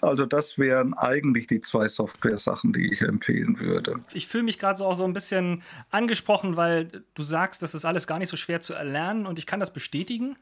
Also 0.00 0.26
das 0.26 0.58
wären 0.58 0.94
eigentlich 0.94 1.46
die 1.46 1.60
zwei 1.60 1.88
Software-Sachen, 1.88 2.72
die 2.72 2.92
ich 2.92 3.02
empfehlen 3.02 3.58
würde. 3.60 4.00
Ich 4.12 4.26
fühle 4.26 4.44
mich 4.44 4.58
gerade 4.58 4.78
so 4.78 4.86
auch 4.86 4.96
so 4.96 5.04
ein 5.04 5.12
bisschen 5.12 5.62
angesprochen, 5.90 6.56
weil 6.56 7.04
du 7.14 7.22
sagst, 7.22 7.62
das 7.62 7.74
ist 7.74 7.84
alles 7.84 8.06
gar 8.06 8.18
nicht 8.18 8.28
so 8.28 8.36
schwer 8.36 8.60
zu 8.60 8.74
erlernen 8.74 9.26
und 9.26 9.38
ich 9.38 9.46
kann 9.46 9.60
das 9.60 9.72
bestätigen 9.72 10.23
bestätigen. 10.24 10.36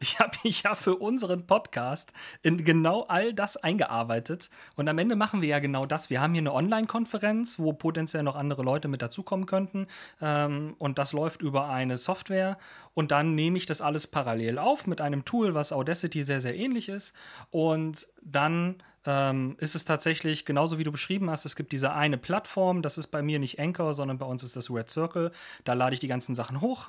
Ich 0.00 0.18
habe 0.18 0.36
mich 0.44 0.62
ja 0.62 0.74
für 0.74 0.96
unseren 0.96 1.46
Podcast 1.46 2.12
in 2.42 2.64
genau 2.64 3.02
all 3.02 3.34
das 3.34 3.56
eingearbeitet. 3.56 4.50
Und 4.76 4.88
am 4.88 4.98
Ende 4.98 5.14
machen 5.14 5.42
wir 5.42 5.48
ja 5.48 5.58
genau 5.58 5.86
das. 5.86 6.10
Wir 6.10 6.20
haben 6.20 6.32
hier 6.32 6.42
eine 6.42 6.54
Online-Konferenz, 6.54 7.58
wo 7.58 7.72
potenziell 7.72 8.22
noch 8.22 8.36
andere 8.36 8.62
Leute 8.62 8.88
mit 8.88 9.02
dazukommen 9.02 9.46
könnten. 9.46 9.86
Ähm, 10.20 10.74
und 10.78 10.98
das 10.98 11.12
läuft 11.12 11.42
über 11.42 11.68
eine 11.68 11.96
Software. 11.96 12.58
Und 12.94 13.10
dann 13.10 13.34
nehme 13.34 13.58
ich 13.58 13.66
das 13.66 13.80
alles 13.80 14.06
parallel 14.06 14.58
auf 14.58 14.86
mit 14.86 15.00
einem 15.00 15.24
Tool, 15.24 15.54
was 15.54 15.72
Audacity 15.72 16.22
sehr, 16.22 16.40
sehr 16.40 16.56
ähnlich 16.56 16.88
ist. 16.88 17.14
Und 17.50 18.06
dann 18.22 18.82
ähm, 19.04 19.56
ist 19.58 19.74
es 19.74 19.84
tatsächlich 19.84 20.44
genauso 20.44 20.78
wie 20.78 20.84
du 20.84 20.92
beschrieben 20.92 21.30
hast. 21.30 21.44
Es 21.44 21.56
gibt 21.56 21.72
diese 21.72 21.92
eine 21.92 22.18
Plattform, 22.18 22.82
das 22.82 22.98
ist 22.98 23.08
bei 23.08 23.22
mir 23.22 23.38
nicht 23.38 23.60
Anchor, 23.60 23.94
sondern 23.94 24.18
bei 24.18 24.26
uns 24.26 24.42
ist 24.42 24.56
das 24.56 24.70
Red 24.70 24.90
Circle. 24.90 25.30
Da 25.64 25.74
lade 25.74 25.94
ich 25.94 26.00
die 26.00 26.08
ganzen 26.08 26.34
Sachen 26.34 26.60
hoch 26.60 26.88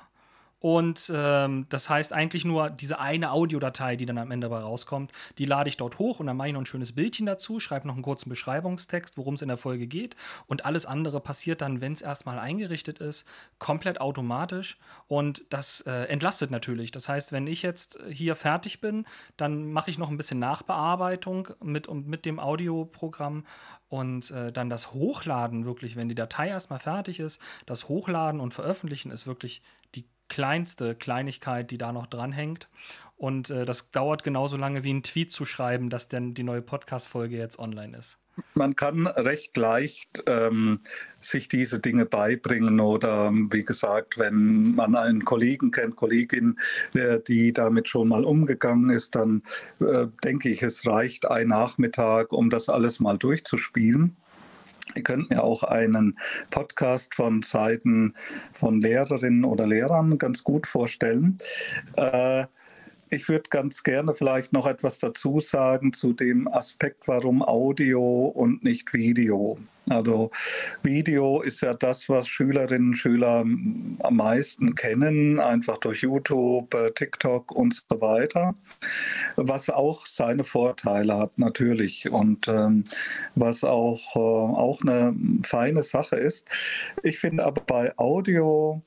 und 0.60 1.10
ähm, 1.14 1.66
das 1.70 1.88
heißt 1.88 2.12
eigentlich 2.12 2.44
nur 2.44 2.68
diese 2.68 2.98
eine 2.98 3.32
Audiodatei, 3.32 3.96
die 3.96 4.04
dann 4.04 4.18
am 4.18 4.30
Ende 4.30 4.48
dabei 4.48 4.60
rauskommt, 4.60 5.10
die 5.38 5.46
lade 5.46 5.70
ich 5.70 5.78
dort 5.78 5.98
hoch 5.98 6.20
und 6.20 6.26
dann 6.26 6.36
mache 6.36 6.48
ich 6.48 6.54
noch 6.54 6.60
ein 6.60 6.66
schönes 6.66 6.92
Bildchen 6.92 7.24
dazu, 7.24 7.58
schreibe 7.60 7.88
noch 7.88 7.94
einen 7.94 8.02
kurzen 8.02 8.28
Beschreibungstext, 8.28 9.16
worum 9.16 9.34
es 9.34 9.42
in 9.42 9.48
der 9.48 9.56
Folge 9.56 9.86
geht. 9.86 10.16
Und 10.46 10.66
alles 10.66 10.84
andere 10.84 11.20
passiert 11.20 11.62
dann, 11.62 11.80
wenn 11.80 11.94
es 11.94 12.02
erstmal 12.02 12.38
eingerichtet 12.38 12.98
ist, 12.98 13.26
komplett 13.58 14.02
automatisch. 14.02 14.78
Und 15.08 15.44
das 15.48 15.80
äh, 15.82 16.04
entlastet 16.04 16.50
natürlich. 16.50 16.90
Das 16.90 17.08
heißt, 17.08 17.32
wenn 17.32 17.46
ich 17.46 17.62
jetzt 17.62 17.98
hier 18.10 18.36
fertig 18.36 18.82
bin, 18.82 19.06
dann 19.38 19.72
mache 19.72 19.90
ich 19.90 19.96
noch 19.96 20.10
ein 20.10 20.18
bisschen 20.18 20.40
Nachbearbeitung 20.40 21.48
mit, 21.62 21.90
mit 21.90 22.26
dem 22.26 22.38
Audioprogramm 22.38 23.44
und 23.88 24.30
äh, 24.30 24.52
dann 24.52 24.68
das 24.68 24.92
Hochladen 24.92 25.64
wirklich, 25.64 25.96
wenn 25.96 26.10
die 26.10 26.14
Datei 26.14 26.48
erstmal 26.48 26.78
fertig 26.78 27.18
ist, 27.18 27.40
das 27.64 27.88
Hochladen 27.88 28.40
und 28.40 28.52
Veröffentlichen 28.52 29.10
ist 29.10 29.26
wirklich 29.26 29.62
die 29.94 30.04
kleinste 30.30 30.94
Kleinigkeit, 30.94 31.70
die 31.70 31.76
da 31.76 31.92
noch 31.92 32.06
dranhängt. 32.06 32.68
Und 33.18 33.50
äh, 33.50 33.66
das 33.66 33.90
dauert 33.90 34.24
genauso 34.24 34.56
lange 34.56 34.82
wie 34.82 34.94
ein 34.94 35.02
Tweet 35.02 35.30
zu 35.30 35.44
schreiben, 35.44 35.90
dass 35.90 36.08
denn 36.08 36.32
die 36.32 36.42
neue 36.42 36.62
Podcast-Folge 36.62 37.36
jetzt 37.36 37.58
online 37.58 37.98
ist. 37.98 38.16
Man 38.54 38.74
kann 38.74 39.06
recht 39.06 39.54
leicht 39.58 40.22
ähm, 40.26 40.80
sich 41.18 41.48
diese 41.48 41.80
Dinge 41.80 42.06
beibringen 42.06 42.80
oder 42.80 43.30
wie 43.30 43.62
gesagt, 43.62 44.16
wenn 44.16 44.74
man 44.74 44.96
einen 44.96 45.26
Kollegen 45.26 45.70
kennt, 45.70 45.96
Kollegin, 45.96 46.58
die 47.28 47.52
damit 47.52 47.88
schon 47.88 48.08
mal 48.08 48.24
umgegangen 48.24 48.88
ist, 48.88 49.14
dann 49.14 49.42
äh, 49.80 50.06
denke 50.24 50.48
ich, 50.48 50.62
es 50.62 50.86
reicht 50.86 51.30
ein 51.30 51.48
Nachmittag, 51.48 52.32
um 52.32 52.48
das 52.48 52.70
alles 52.70 53.00
mal 53.00 53.18
durchzuspielen. 53.18 54.16
Ihr 54.94 55.02
könnt 55.02 55.30
mir 55.30 55.42
auch 55.42 55.62
einen 55.62 56.18
Podcast 56.50 57.14
von 57.14 57.42
Seiten 57.42 58.14
von 58.52 58.80
Lehrerinnen 58.80 59.44
oder 59.44 59.66
Lehrern 59.66 60.18
ganz 60.18 60.42
gut 60.44 60.66
vorstellen. 60.66 61.38
Äh, 61.96 62.46
ich 63.10 63.28
würde 63.28 63.50
ganz 63.50 63.82
gerne 63.82 64.12
vielleicht 64.12 64.52
noch 64.52 64.66
etwas 64.66 64.98
dazu 64.98 65.40
sagen 65.40 65.92
zu 65.92 66.12
dem 66.12 66.46
Aspekt, 66.46 67.08
warum 67.08 67.42
Audio 67.42 68.26
und 68.26 68.62
nicht 68.62 68.92
Video. 68.92 69.58
Also 69.90 70.30
Video 70.82 71.42
ist 71.42 71.62
ja 71.62 71.74
das, 71.74 72.08
was 72.08 72.28
Schülerinnen 72.28 72.90
und 72.90 72.94
Schüler 72.94 73.40
am 73.40 74.16
meisten 74.16 74.74
kennen, 74.74 75.40
einfach 75.40 75.78
durch 75.78 76.02
YouTube, 76.02 76.72
äh, 76.74 76.92
TikTok 76.92 77.52
und 77.52 77.82
so 77.90 78.00
weiter, 78.00 78.54
was 79.36 79.68
auch 79.68 80.06
seine 80.06 80.44
Vorteile 80.44 81.18
hat 81.18 81.36
natürlich. 81.38 82.08
Und 82.08 82.46
ähm, 82.48 82.84
was 83.34 83.64
auch, 83.64 84.16
äh, 84.16 84.18
auch 84.18 84.80
eine 84.82 85.14
feine 85.42 85.82
Sache 85.82 86.16
ist. 86.16 86.46
Ich 87.02 87.18
finde 87.18 87.44
aber 87.44 87.60
bei 87.62 87.92
Audio 87.98 88.82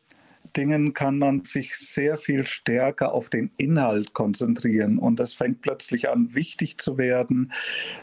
Dingen 0.56 0.94
kann 0.94 1.18
man 1.18 1.44
sich 1.44 1.76
sehr 1.76 2.18
viel 2.18 2.46
stärker 2.46 3.12
auf 3.12 3.30
den 3.30 3.52
Inhalt 3.58 4.14
konzentrieren. 4.14 5.00
Und 5.00 5.20
das 5.20 5.34
fängt 5.34 5.62
plötzlich 5.62 6.10
an, 6.10 6.34
wichtig 6.34 6.78
zu 6.78 6.98
werden, 6.98 7.52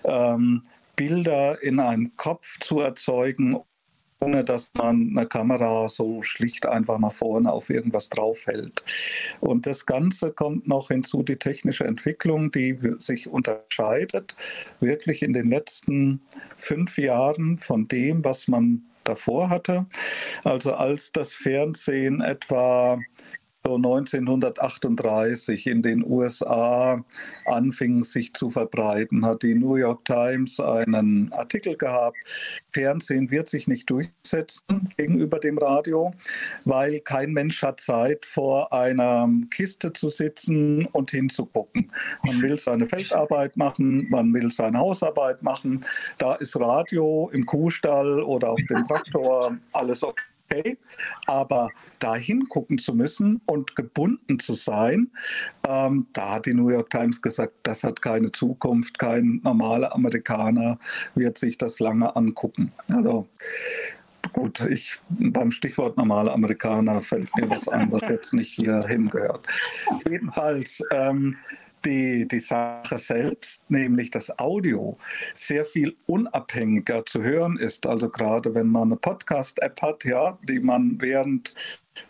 ähm, 0.04 0.62
Bilder 1.00 1.62
in 1.62 1.80
einem 1.80 2.14
Kopf 2.18 2.58
zu 2.60 2.80
erzeugen, 2.80 3.56
ohne 4.20 4.44
dass 4.44 4.70
man 4.76 5.16
eine 5.16 5.26
Kamera 5.26 5.88
so 5.88 6.22
schlicht 6.22 6.66
einfach 6.66 6.98
nach 6.98 7.14
vorne 7.14 7.50
auf 7.50 7.70
irgendwas 7.70 8.10
draufhält. 8.10 8.84
Und 9.40 9.64
das 9.64 9.86
Ganze 9.86 10.30
kommt 10.30 10.68
noch 10.68 10.88
hinzu, 10.88 11.22
die 11.22 11.36
technische 11.36 11.84
Entwicklung, 11.84 12.52
die 12.52 12.78
sich 12.98 13.28
unterscheidet, 13.28 14.36
wirklich 14.80 15.22
in 15.22 15.32
den 15.32 15.48
letzten 15.48 16.20
fünf 16.58 16.98
Jahren 16.98 17.56
von 17.56 17.88
dem, 17.88 18.22
was 18.22 18.46
man 18.46 18.82
davor 19.04 19.48
hatte. 19.48 19.86
Also 20.44 20.74
als 20.74 21.12
das 21.12 21.32
Fernsehen 21.32 22.20
etwa 22.20 22.98
1938 23.64 25.66
in 25.66 25.82
den 25.82 26.04
USA 26.04 27.04
anfing 27.44 28.04
sich 28.04 28.32
zu 28.32 28.50
verbreiten, 28.50 29.24
hat 29.24 29.42
die 29.42 29.54
New 29.54 29.76
York 29.76 30.04
Times 30.06 30.58
einen 30.58 31.30
Artikel 31.32 31.76
gehabt, 31.76 32.16
Fernsehen 32.72 33.30
wird 33.30 33.48
sich 33.48 33.68
nicht 33.68 33.90
durchsetzen 33.90 34.88
gegenüber 34.96 35.38
dem 35.38 35.58
Radio, 35.58 36.12
weil 36.64 37.00
kein 37.00 37.32
Mensch 37.32 37.62
hat 37.62 37.80
Zeit, 37.80 38.24
vor 38.24 38.72
einer 38.72 39.28
Kiste 39.50 39.92
zu 39.92 40.08
sitzen 40.08 40.86
und 40.86 41.10
hinzugucken. 41.10 41.92
Man 42.24 42.40
will 42.40 42.58
seine 42.58 42.86
Feldarbeit 42.86 43.56
machen, 43.56 44.08
man 44.08 44.32
will 44.32 44.50
seine 44.50 44.78
Hausarbeit 44.78 45.42
machen. 45.42 45.84
Da 46.18 46.36
ist 46.36 46.58
Radio 46.58 47.28
im 47.32 47.44
Kuhstall 47.44 48.22
oder 48.22 48.52
auf 48.52 48.60
dem 48.68 48.84
Traktor 48.84 49.56
alles 49.72 50.02
okay 50.02 50.29
okay, 50.50 50.78
aber 51.26 51.70
da 51.98 52.14
hingucken 52.14 52.78
zu 52.78 52.94
müssen 52.94 53.40
und 53.46 53.76
gebunden 53.76 54.38
zu 54.38 54.54
sein, 54.54 55.10
ähm, 55.66 56.06
da 56.12 56.34
hat 56.34 56.46
die 56.46 56.54
New 56.54 56.70
York 56.70 56.90
Times 56.90 57.22
gesagt, 57.22 57.54
das 57.62 57.84
hat 57.84 58.02
keine 58.02 58.32
Zukunft, 58.32 58.98
kein 58.98 59.40
normaler 59.42 59.94
Amerikaner 59.94 60.78
wird 61.14 61.38
sich 61.38 61.58
das 61.58 61.80
lange 61.80 62.14
angucken. 62.16 62.72
Also 62.92 63.28
gut, 64.32 64.60
ich, 64.60 64.98
beim 65.08 65.50
Stichwort 65.50 65.96
normaler 65.96 66.32
Amerikaner 66.32 67.00
fällt 67.00 67.34
mir 67.36 67.48
was 67.50 67.68
ein, 67.68 67.90
was 67.92 68.08
jetzt 68.08 68.34
nicht 68.34 68.52
hier 68.52 68.86
hingehört. 68.86 69.46
Jedenfalls, 70.08 70.82
ähm, 70.92 71.36
die, 71.84 72.26
die 72.26 72.38
Sache 72.38 72.98
selbst, 72.98 73.70
nämlich 73.70 74.10
das 74.10 74.38
Audio, 74.38 74.96
sehr 75.34 75.64
viel 75.64 75.96
unabhängiger 76.06 77.04
zu 77.06 77.22
hören 77.22 77.58
ist. 77.58 77.86
Also 77.86 78.08
gerade 78.08 78.54
wenn 78.54 78.68
man 78.68 78.88
eine 78.88 78.96
Podcast-App 78.96 79.80
hat, 79.82 80.04
ja, 80.04 80.38
die 80.48 80.60
man 80.60 81.00
während 81.00 81.54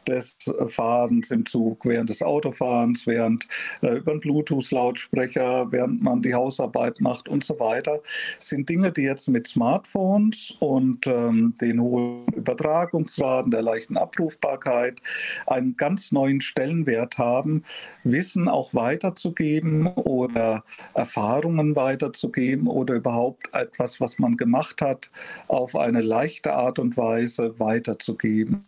des 0.07 0.37
Fahrens 0.67 1.31
im 1.31 1.47
Zug, 1.47 1.85
während 1.85 2.11
des 2.11 2.23
Autofahrens, 2.23 3.07
während 3.07 3.47
äh, 3.83 3.97
über 3.97 4.13
einen 4.13 4.21
Bluetooth-Lautsprecher, 4.21 5.71
während 5.71 6.03
man 6.03 6.23
die 6.23 6.35
Hausarbeit 6.35 7.01
macht 7.01 7.29
und 7.29 7.45
so 7.45 7.59
weiter, 7.61 8.01
sind 8.39 8.69
Dinge, 8.69 8.93
die 8.93 9.03
jetzt 9.03 9.29
mit 9.29 9.47
Smartphones 9.47 10.55
und 10.61 11.07
ähm, 11.07 11.55
den 11.61 11.81
hohen 11.81 12.27
Übertragungsraten, 12.35 13.51
der 13.51 13.63
leichten 13.63 13.97
Abrufbarkeit 13.97 15.01
einen 15.47 15.77
ganz 15.77 16.13
neuen 16.13 16.41
Stellenwert 16.41 17.19
haben, 17.19 17.65
Wissen 18.05 18.49
auch 18.49 18.75
weiterzugeben 18.75 19.87
oder 19.89 20.65
Erfahrungen 20.95 21.77
weiterzugeben 21.77 22.67
oder 22.67 22.95
überhaupt 22.95 23.53
etwas, 23.55 24.01
was 24.01 24.19
man 24.19 24.37
gemacht 24.37 24.83
hat, 24.83 25.11
auf 25.49 25.77
eine 25.77 26.03
leichte 26.03 26.53
Art 26.53 26.79
und 26.79 26.97
Weise 26.97 27.59
weiterzugeben. 27.59 28.65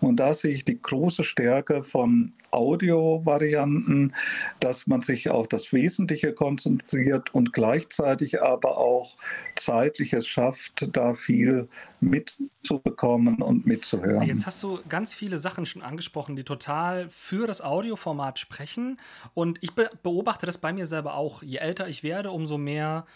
Und 0.00 0.16
da 0.16 0.34
sehe 0.34 0.52
ich 0.52 0.59
die 0.64 0.80
große 0.80 1.24
Stärke 1.24 1.82
von 1.82 2.32
Audio-Varianten, 2.50 4.14
dass 4.58 4.86
man 4.86 5.00
sich 5.00 5.30
auf 5.30 5.48
das 5.48 5.72
Wesentliche 5.72 6.32
konzentriert 6.32 7.32
und 7.34 7.52
gleichzeitig 7.52 8.42
aber 8.42 8.78
auch 8.78 9.16
zeitliches 9.56 10.26
schafft, 10.26 10.88
da 10.96 11.14
viel 11.14 11.68
mitzubekommen 12.00 13.42
und 13.42 13.66
mitzuhören. 13.66 14.26
Jetzt 14.26 14.46
hast 14.46 14.62
du 14.62 14.80
ganz 14.88 15.14
viele 15.14 15.38
Sachen 15.38 15.66
schon 15.66 15.82
angesprochen, 15.82 16.36
die 16.36 16.44
total 16.44 17.08
für 17.10 17.46
das 17.46 17.60
Audioformat 17.60 18.38
sprechen. 18.38 18.98
Und 19.34 19.58
ich 19.62 19.72
beobachte 19.72 20.46
das 20.46 20.58
bei 20.58 20.72
mir 20.72 20.86
selber 20.86 21.14
auch. 21.14 21.42
Je 21.42 21.58
älter 21.58 21.88
ich 21.88 22.02
werde, 22.02 22.30
umso 22.30 22.58
mehr 22.58 23.06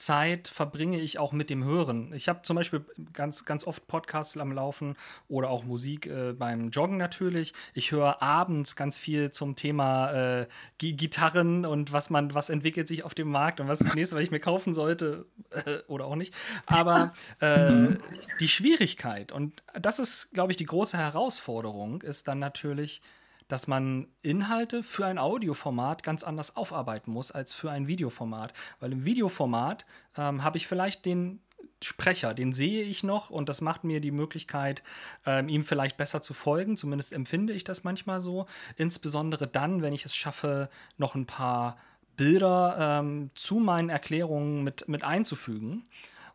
Zeit 0.00 0.48
verbringe 0.48 0.98
ich 0.98 1.18
auch 1.18 1.32
mit 1.32 1.50
dem 1.50 1.62
Hören. 1.62 2.12
Ich 2.14 2.28
habe 2.28 2.40
zum 2.42 2.56
Beispiel 2.56 2.84
ganz, 3.12 3.44
ganz 3.44 3.64
oft 3.64 3.86
Podcasts 3.86 4.36
am 4.38 4.52
Laufen 4.52 4.96
oder 5.28 5.50
auch 5.50 5.64
Musik 5.64 6.06
äh, 6.06 6.32
beim 6.32 6.70
Joggen 6.70 6.96
natürlich. 6.96 7.52
Ich 7.74 7.92
höre 7.92 8.22
abends 8.22 8.76
ganz 8.76 8.98
viel 8.98 9.30
zum 9.30 9.56
Thema 9.56 10.40
äh, 10.40 10.46
Gitarren 10.78 11.66
und 11.66 11.92
was 11.92 12.08
man, 12.08 12.34
was 12.34 12.48
entwickelt 12.48 12.88
sich 12.88 13.04
auf 13.04 13.14
dem 13.14 13.30
Markt 13.30 13.60
und 13.60 13.68
was 13.68 13.82
ist 13.82 13.88
das 13.88 13.94
nächste, 13.94 14.16
was 14.16 14.22
ich 14.22 14.30
mir 14.30 14.40
kaufen 14.40 14.72
sollte 14.72 15.26
äh, 15.50 15.80
oder 15.86 16.06
auch 16.06 16.16
nicht. 16.16 16.34
Aber 16.64 17.12
äh, 17.42 17.70
mhm. 17.70 17.98
die 18.40 18.48
Schwierigkeit, 18.48 19.32
und 19.32 19.62
das 19.78 19.98
ist, 19.98 20.32
glaube 20.32 20.52
ich, 20.52 20.56
die 20.56 20.64
große 20.64 20.96
Herausforderung, 20.96 22.00
ist 22.00 22.26
dann 22.26 22.38
natürlich, 22.38 23.02
dass 23.50 23.66
man 23.66 24.06
Inhalte 24.22 24.82
für 24.82 25.06
ein 25.06 25.18
Audioformat 25.18 26.02
ganz 26.02 26.22
anders 26.22 26.56
aufarbeiten 26.56 27.10
muss 27.10 27.30
als 27.30 27.52
für 27.52 27.70
ein 27.70 27.86
Videoformat. 27.86 28.52
Weil 28.78 28.92
im 28.92 29.04
Videoformat 29.04 29.84
ähm, 30.16 30.44
habe 30.44 30.56
ich 30.56 30.66
vielleicht 30.66 31.04
den 31.04 31.40
Sprecher, 31.82 32.34
den 32.34 32.52
sehe 32.52 32.82
ich 32.82 33.02
noch 33.02 33.30
und 33.30 33.48
das 33.48 33.62
macht 33.62 33.84
mir 33.84 34.00
die 34.00 34.10
Möglichkeit, 34.10 34.82
ähm, 35.24 35.48
ihm 35.48 35.64
vielleicht 35.64 35.96
besser 35.96 36.20
zu 36.20 36.34
folgen. 36.34 36.76
Zumindest 36.76 37.12
empfinde 37.12 37.52
ich 37.52 37.64
das 37.64 37.84
manchmal 37.84 38.20
so. 38.20 38.46
Insbesondere 38.76 39.46
dann, 39.46 39.80
wenn 39.82 39.94
ich 39.94 40.04
es 40.04 40.14
schaffe, 40.14 40.68
noch 40.98 41.14
ein 41.14 41.26
paar 41.26 41.78
Bilder 42.16 43.00
ähm, 43.00 43.30
zu 43.34 43.56
meinen 43.56 43.88
Erklärungen 43.88 44.62
mit, 44.62 44.88
mit 44.88 45.04
einzufügen. 45.04 45.86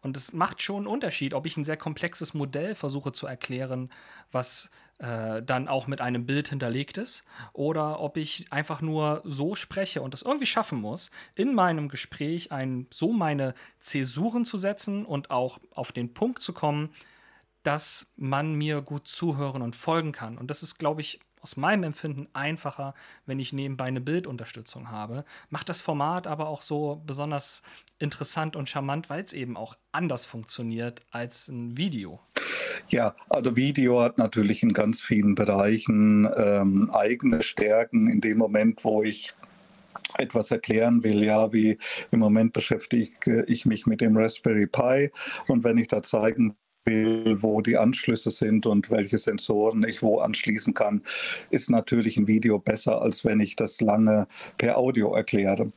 Und 0.01 0.17
es 0.17 0.33
macht 0.33 0.61
schon 0.61 0.77
einen 0.77 0.87
Unterschied, 0.87 1.33
ob 1.33 1.45
ich 1.45 1.57
ein 1.57 1.63
sehr 1.63 1.77
komplexes 1.77 2.33
Modell 2.33 2.75
versuche 2.75 3.11
zu 3.11 3.27
erklären, 3.27 3.89
was 4.31 4.69
äh, 4.97 5.41
dann 5.43 5.67
auch 5.67 5.87
mit 5.87 6.01
einem 6.01 6.25
Bild 6.25 6.49
hinterlegt 6.49 6.97
ist, 6.97 7.25
oder 7.53 7.99
ob 7.99 8.17
ich 8.17 8.51
einfach 8.51 8.81
nur 8.81 9.21
so 9.25 9.55
spreche 9.55 10.01
und 10.01 10.13
es 10.13 10.21
irgendwie 10.21 10.45
schaffen 10.45 10.79
muss, 10.79 11.11
in 11.35 11.53
meinem 11.53 11.89
Gespräch 11.89 12.51
ein, 12.51 12.87
so 12.91 13.11
meine 13.11 13.53
Zäsuren 13.79 14.45
zu 14.45 14.57
setzen 14.57 15.05
und 15.05 15.31
auch 15.31 15.59
auf 15.71 15.91
den 15.91 16.13
Punkt 16.13 16.41
zu 16.41 16.53
kommen, 16.53 16.93
dass 17.63 18.13
man 18.15 18.53
mir 18.53 18.81
gut 18.81 19.07
zuhören 19.07 19.61
und 19.61 19.75
folgen 19.75 20.11
kann. 20.11 20.37
Und 20.37 20.49
das 20.49 20.63
ist, 20.63 20.77
glaube 20.77 21.01
ich, 21.01 21.19
aus 21.41 21.57
meinem 21.57 21.83
Empfinden 21.83 22.27
einfacher, 22.33 22.95
wenn 23.25 23.39
ich 23.39 23.53
nebenbei 23.53 23.85
eine 23.85 24.01
Bildunterstützung 24.01 24.89
habe. 24.89 25.25
Macht 25.49 25.69
das 25.69 25.81
Format 25.81 26.25
aber 26.25 26.47
auch 26.47 26.61
so 26.63 27.03
besonders 27.05 27.61
interessant 27.99 28.55
und 28.55 28.69
charmant, 28.69 29.09
weil 29.09 29.23
es 29.23 29.33
eben 29.33 29.55
auch 29.57 29.75
anders 29.91 30.25
funktioniert 30.25 31.01
als 31.11 31.47
ein 31.47 31.77
Video. 31.77 32.19
Ja, 32.89 33.15
also 33.29 33.55
Video 33.55 34.01
hat 34.01 34.17
natürlich 34.17 34.63
in 34.63 34.73
ganz 34.73 35.01
vielen 35.01 35.35
Bereichen 35.35 36.27
ähm, 36.35 36.89
eigene 36.91 37.41
Stärken. 37.43 38.07
In 38.07 38.21
dem 38.21 38.37
Moment, 38.37 38.83
wo 38.83 39.03
ich 39.03 39.33
etwas 40.17 40.51
erklären 40.51 41.03
will, 41.03 41.23
ja, 41.23 41.51
wie 41.51 41.77
im 42.11 42.19
Moment 42.19 42.53
beschäftige 42.53 43.43
ich 43.47 43.65
mich 43.65 43.85
mit 43.85 44.01
dem 44.01 44.17
Raspberry 44.17 44.67
Pi 44.67 45.11
und 45.47 45.63
wenn 45.63 45.77
ich 45.77 45.87
da 45.87 46.01
zeigen 46.03 46.55
will, 46.85 47.41
wo 47.41 47.61
die 47.61 47.77
Anschlüsse 47.77 48.31
sind 48.31 48.65
und 48.65 48.89
welche 48.91 49.17
Sensoren 49.17 49.83
ich 49.83 50.01
wo 50.01 50.19
anschließen 50.19 50.73
kann, 50.73 51.01
ist 51.49 51.69
natürlich 51.69 52.17
ein 52.17 52.27
Video 52.27 52.59
besser, 52.59 53.01
als 53.01 53.25
wenn 53.25 53.39
ich 53.39 53.55
das 53.55 53.81
lange 53.81 54.27
per 54.57 54.77
Audio 54.77 55.13
erkläre. 55.15 55.71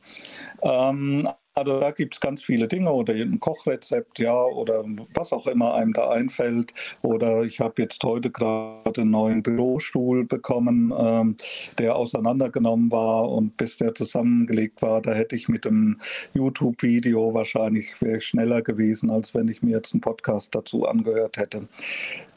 Ähm, 0.61 1.27
also 1.59 1.79
da 1.79 1.91
gibt 1.91 2.15
es 2.15 2.19
ganz 2.19 2.43
viele 2.43 2.67
Dinge 2.67 2.91
oder 2.91 3.13
ein 3.13 3.39
Kochrezept, 3.39 4.19
ja, 4.19 4.43
oder 4.43 4.83
was 5.13 5.31
auch 5.33 5.47
immer 5.47 5.73
einem 5.75 5.93
da 5.93 6.09
einfällt. 6.09 6.73
Oder 7.01 7.43
ich 7.43 7.59
habe 7.59 7.81
jetzt 7.81 8.03
heute 8.03 8.31
gerade 8.31 9.01
einen 9.01 9.11
neuen 9.11 9.43
Bürostuhl 9.43 10.25
bekommen, 10.25 10.93
ähm, 10.97 11.35
der 11.77 11.95
auseinandergenommen 11.95 12.91
war 12.91 13.29
und 13.29 13.57
bis 13.57 13.77
der 13.77 13.93
zusammengelegt 13.93 14.81
war, 14.81 15.01
da 15.01 15.13
hätte 15.13 15.35
ich 15.35 15.49
mit 15.49 15.67
einem 15.67 15.99
YouTube-Video 16.33 17.33
wahrscheinlich 17.33 17.93
schneller 18.19 18.61
gewesen, 18.61 19.09
als 19.09 19.35
wenn 19.35 19.47
ich 19.47 19.61
mir 19.61 19.71
jetzt 19.71 19.93
einen 19.93 20.01
Podcast 20.01 20.55
dazu 20.55 20.85
angehört 20.85 21.37
hätte. 21.37 21.67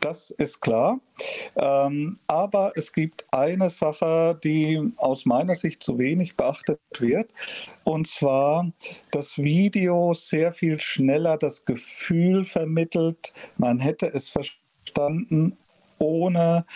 Das 0.02 0.30
ist 0.30 0.60
klar. 0.60 1.00
Ähm, 1.54 2.18
aber 2.26 2.72
es 2.74 2.92
gibt 2.92 3.24
eine 3.30 3.70
Sache, 3.70 4.38
die 4.42 4.92
aus 4.96 5.24
meiner 5.26 5.54
Sicht 5.54 5.80
zu 5.80 5.96
wenig 5.96 6.36
beachtet 6.36 6.80
wird. 6.98 7.32
Und 7.84 8.08
zwar, 8.08 8.72
das 9.12 9.38
Video 9.38 10.12
sehr 10.12 10.50
viel 10.50 10.80
schneller 10.80 11.38
das 11.38 11.64
Gefühl 11.64 12.44
vermittelt, 12.44 13.32
man 13.58 13.78
hätte 13.78 14.12
es 14.12 14.28
verstanden, 14.28 15.56
ohne 15.98 16.66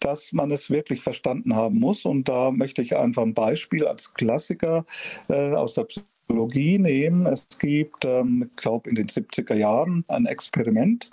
dass 0.00 0.32
man 0.32 0.50
es 0.50 0.70
wirklich 0.70 1.02
verstanden 1.02 1.54
haben 1.54 1.78
muss. 1.78 2.06
Und 2.06 2.30
da 2.30 2.50
möchte 2.50 2.80
ich 2.80 2.96
einfach 2.96 3.22
ein 3.22 3.34
Beispiel 3.34 3.86
als 3.86 4.14
Klassiker 4.14 4.86
äh, 5.28 5.52
aus 5.52 5.74
der 5.74 5.84
Psychologie 5.84 6.19
Psychologie 6.30 6.78
nehmen. 6.78 7.26
Es 7.26 7.44
gibt, 7.58 8.04
ähm, 8.04 8.48
glaube, 8.54 8.88
in 8.88 8.94
den 8.94 9.08
70er 9.08 9.56
Jahren 9.56 10.04
ein 10.06 10.26
Experiment. 10.26 11.10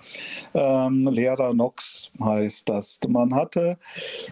Ähm, 0.53 1.07
Lehrer 1.07 1.55
Nox 1.55 2.11
heißt 2.23 2.69
das. 2.69 2.99
Man 3.07 3.33
hatte 3.33 3.79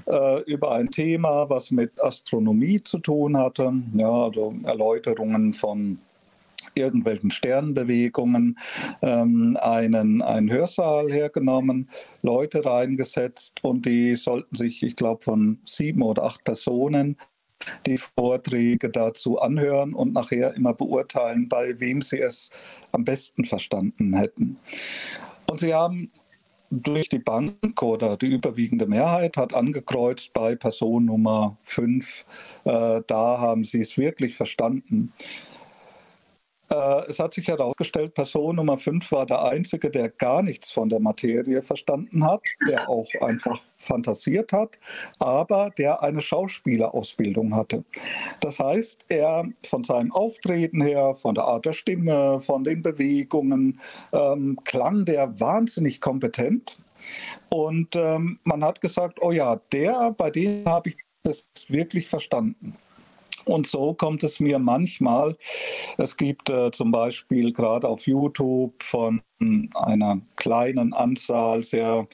äh, 0.06 0.44
über 0.44 0.74
ein 0.74 0.92
Thema, 0.92 1.50
was 1.50 1.72
mit 1.72 1.92
Astronomie 2.04 2.84
zu 2.84 3.00
tun 3.00 3.36
hatte, 3.36 3.74
ja, 3.96 4.26
also 4.26 4.54
Erläuterungen 4.64 5.54
von 5.54 5.98
irgendwelchen 6.76 7.32
Sternbewegungen 7.32 8.60
ähm, 9.02 9.58
einen, 9.62 10.22
einen 10.22 10.52
Hörsaal 10.52 11.12
hergenommen, 11.12 11.90
Leute 12.22 12.64
reingesetzt 12.64 13.64
und 13.64 13.88
die 13.88 14.16
sollten 14.16 14.56
sich, 14.56 14.84
ich 14.84 14.96
glaube, 14.96 15.24
von 15.24 15.58
sieben 15.66 16.04
oder 16.04 16.24
acht 16.24 16.44
Personen 16.44 17.18
die 17.86 17.98
Vorträge 17.98 18.90
dazu 18.90 19.40
anhören 19.40 19.94
und 19.94 20.14
nachher 20.14 20.54
immer 20.56 20.74
beurteilen, 20.74 21.50
bei 21.50 21.80
wem 21.80 22.02
sie 22.02 22.20
es 22.20 22.50
am 22.92 23.06
besten 23.06 23.46
verstanden 23.46 24.16
hätten. 24.16 24.58
Und 25.48 25.60
sie 25.60 25.74
haben 25.74 26.12
durch 26.72 27.10
die 27.10 27.20
Bank 27.20 27.82
oder 27.82 28.18
die 28.18 28.28
überwiegende 28.28 28.88
Mehrheit 28.88 29.38
hat 29.38 29.54
angekreuzt 29.54 30.34
bei 30.34 30.56
Person 30.56 31.06
Nummer 31.06 31.58
5, 31.64 32.26
äh, 32.66 33.02
da 33.08 33.40
haben 33.40 33.64
sie 33.64 33.82
es 33.82 33.98
wirklich 33.98 34.36
verstanden. 34.36 35.14
Äh, 36.76 37.10
es 37.10 37.20
hat 37.20 37.34
sich 37.34 37.48
herausgestellt, 37.48 38.14
Person 38.14 38.58
Nummer 38.58 38.78
5 38.78 39.12
war 39.12 39.26
der 39.26 39.44
Einzige, 39.44 39.90
der 39.90 40.10
gar 40.10 40.44
nichts 40.44 40.72
von 40.72 40.90
der 40.90 41.00
Materie 41.00 41.62
verstanden 41.62 42.26
hat, 42.26 42.42
der 42.68 42.90
auch 42.90 43.08
einfach 43.22 43.62
fantasiert 43.78 44.52
hat, 44.52 44.78
aber 45.20 45.70
der 45.78 46.02
eine 46.04 46.22
Schauspielerausbildung 46.22 47.56
hatte. 47.56 47.84
Das 48.42 48.60
heißt, 48.60 49.06
er 49.08 49.46
von 49.66 49.84
seinem 49.84 50.12
Auftreten 50.12 50.82
her, 50.82 51.16
von 51.16 51.36
der 51.36 51.46
Art 51.46 51.66
der 51.66 51.74
Stimme, 51.74 52.42
von 52.42 52.64
den 52.64 52.82
Bewegungen, 52.82 53.80
ähm, 54.12 54.60
klang 54.66 55.06
der 55.06 55.40
wahnsinnig 55.40 56.02
kompetent. 56.02 56.78
Und 57.50 57.96
ähm, 57.96 58.40
man 58.44 58.64
hat 58.64 58.82
gesagt, 58.82 59.22
oh 59.22 59.32
ja, 59.32 59.62
der, 59.72 60.12
bei 60.12 60.32
dem 60.32 60.66
habe 60.66 60.90
ich 60.90 60.98
das 61.24 61.46
wirklich 61.70 62.08
verstanden. 62.08 62.76
Und 63.46 63.68
so 63.68 63.94
kommt 63.94 64.24
es 64.24 64.40
mir 64.40 64.58
manchmal. 64.60 65.38
Es 65.98 66.18
gibt 66.18 66.50
äh, 66.50 66.72
zum 66.72 66.92
Beispiel 66.92 67.54
gerade 67.54 67.88
auf 67.88 68.08
YouTube 68.08 68.82
von 68.82 69.22
einer 69.76 70.22
kleinen 70.38 70.94
Anzahl 70.94 71.62
sehr 71.62 72.08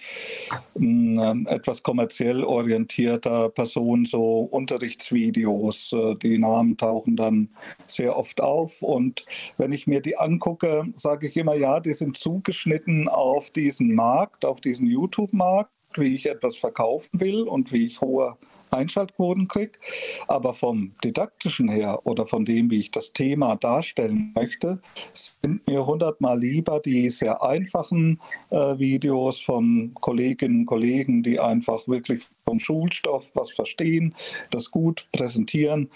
äh, 0.79 1.43
etwas 1.45 1.83
kommerziell 1.83 2.43
orientierter 2.43 3.49
Personen 3.49 4.05
so 4.05 4.41
Unterrichtsvideos. 4.41 5.93
Äh, 5.93 6.15
die 6.15 6.37
Namen 6.37 6.75
tauchen 6.77 7.15
dann 7.15 7.49
sehr 7.87 8.17
oft 8.17 8.41
auf. 8.41 8.81
Und 8.81 9.25
wenn 9.57 9.71
ich 9.71 9.87
mir 9.87 10.01
die 10.01 10.17
angucke, 10.17 10.85
sage 10.95 11.27
ich 11.27 11.37
immer, 11.37 11.55
ja, 11.55 11.79
die 11.79 11.93
sind 11.93 12.17
zugeschnitten 12.17 13.07
auf 13.07 13.51
diesen 13.51 13.95
Markt, 13.95 14.43
auf 14.43 14.59
diesen 14.59 14.87
YouTube-Markt 14.87 15.71
wie 15.97 16.15
ich 16.15 16.25
etwas 16.25 16.55
verkaufen 16.55 17.19
will 17.19 17.41
und 17.41 17.73
wie 17.73 17.85
ich 17.85 17.99
hohe 17.99 18.37
Einschaltquoten 18.71 19.47
kriege. 19.47 19.79
Aber 20.27 20.53
vom 20.53 20.95
didaktischen 21.03 21.69
her 21.69 21.99
oder 22.05 22.25
von 22.27 22.45
dem, 22.45 22.69
wie 22.69 22.79
ich 22.79 22.91
das 22.91 23.13
Thema 23.13 23.55
darstellen 23.55 24.31
möchte, 24.35 24.81
sind 25.13 25.65
mir 25.67 25.85
hundertmal 25.85 26.39
lieber 26.39 26.79
die 26.79 27.09
sehr 27.09 27.41
einfachen 27.43 28.19
äh, 28.49 28.77
Videos 28.77 29.39
von 29.39 29.93
Kolleginnen 29.95 30.61
und 30.61 30.65
Kollegen, 30.65 31.23
die 31.23 31.39
einfach 31.39 31.87
wirklich 31.87 32.23
vom 32.45 32.59
Schulstoff 32.59 33.29
was 33.33 33.51
verstehen, 33.51 34.15
das 34.49 34.71
gut 34.71 35.07
präsentieren. 35.11 35.89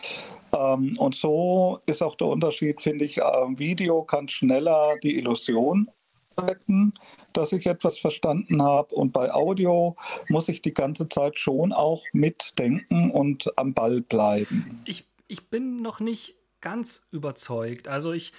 Ähm, 0.56 0.96
und 0.98 1.16
so 1.16 1.80
ist 1.86 2.02
auch 2.02 2.16
der 2.16 2.28
Unterschied, 2.28 2.82
finde 2.82 3.06
ich, 3.06 3.18
äh, 3.18 3.24
Video 3.58 4.04
kann 4.04 4.30
schneller 4.30 4.96
die 5.04 5.18
Illusion 5.18 5.90
wecken, 6.38 6.94
dass 7.38 7.52
ich 7.52 7.66
etwas 7.66 7.98
verstanden 7.98 8.62
habe. 8.62 8.94
Und 8.96 9.12
bei 9.12 9.34
Audio 9.34 9.96
muss 10.30 10.50
ich 10.50 10.62
die 10.62 10.74
ganze 10.74 11.10
Zeit 11.10 11.38
schon 11.38 11.74
auch 11.74 12.04
mitdenken 12.14 13.12
und 13.12 13.52
am 13.58 13.74
Ball 13.74 14.02
bleiben. 14.02 14.82
Ich, 14.86 15.06
ich 15.28 15.50
bin 15.50 15.78
noch 15.78 16.00
nicht 16.00 16.36
ganz 16.62 17.06
überzeugt. 17.12 17.88
Also 17.88 18.12
ich 18.12 18.34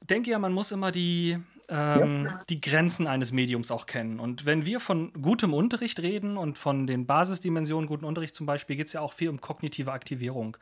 denke 0.00 0.30
ja, 0.30 0.38
man 0.38 0.52
muss 0.52 0.72
immer 0.72 0.92
die, 0.92 1.38
ähm, 1.68 2.26
ja. 2.30 2.40
die 2.48 2.60
Grenzen 2.60 3.06
eines 3.06 3.32
Mediums 3.32 3.70
auch 3.70 3.86
kennen. 3.86 4.20
Und 4.20 4.46
wenn 4.46 4.66
wir 4.66 4.80
von 4.80 5.12
gutem 5.14 5.52
Unterricht 5.52 6.00
reden 6.00 6.36
und 6.36 6.58
von 6.58 6.86
den 6.86 7.06
Basisdimensionen 7.06 7.88
guten 7.88 8.04
Unterricht 8.04 8.34
zum 8.34 8.46
Beispiel, 8.46 8.76
geht 8.76 8.86
es 8.86 8.92
ja 8.92 9.00
auch 9.00 9.12
viel 9.12 9.28
um 9.28 9.40
kognitive 9.40 9.92
Aktivierung. 9.92 10.56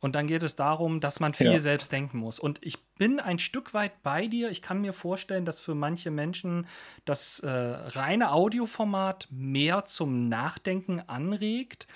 Und 0.00 0.14
dann 0.14 0.26
geht 0.26 0.42
es 0.42 0.56
darum, 0.56 1.00
dass 1.00 1.20
man 1.20 1.34
viel 1.34 1.52
ja. 1.52 1.60
selbst 1.60 1.92
denken 1.92 2.18
muss. 2.18 2.38
Und 2.38 2.58
ich 2.62 2.82
bin 2.96 3.20
ein 3.20 3.38
Stück 3.38 3.72
weit 3.72 4.02
bei 4.02 4.26
dir. 4.26 4.50
Ich 4.50 4.60
kann 4.62 4.80
mir 4.80 4.92
vorstellen, 4.92 5.44
dass 5.44 5.58
für 5.58 5.74
manche 5.74 6.10
Menschen 6.10 6.66
das 7.04 7.40
äh, 7.40 7.48
reine 7.48 8.32
Audioformat 8.32 9.28
mehr 9.30 9.84
zum 9.84 10.28
Nachdenken 10.28 11.00
anregt. 11.00 11.86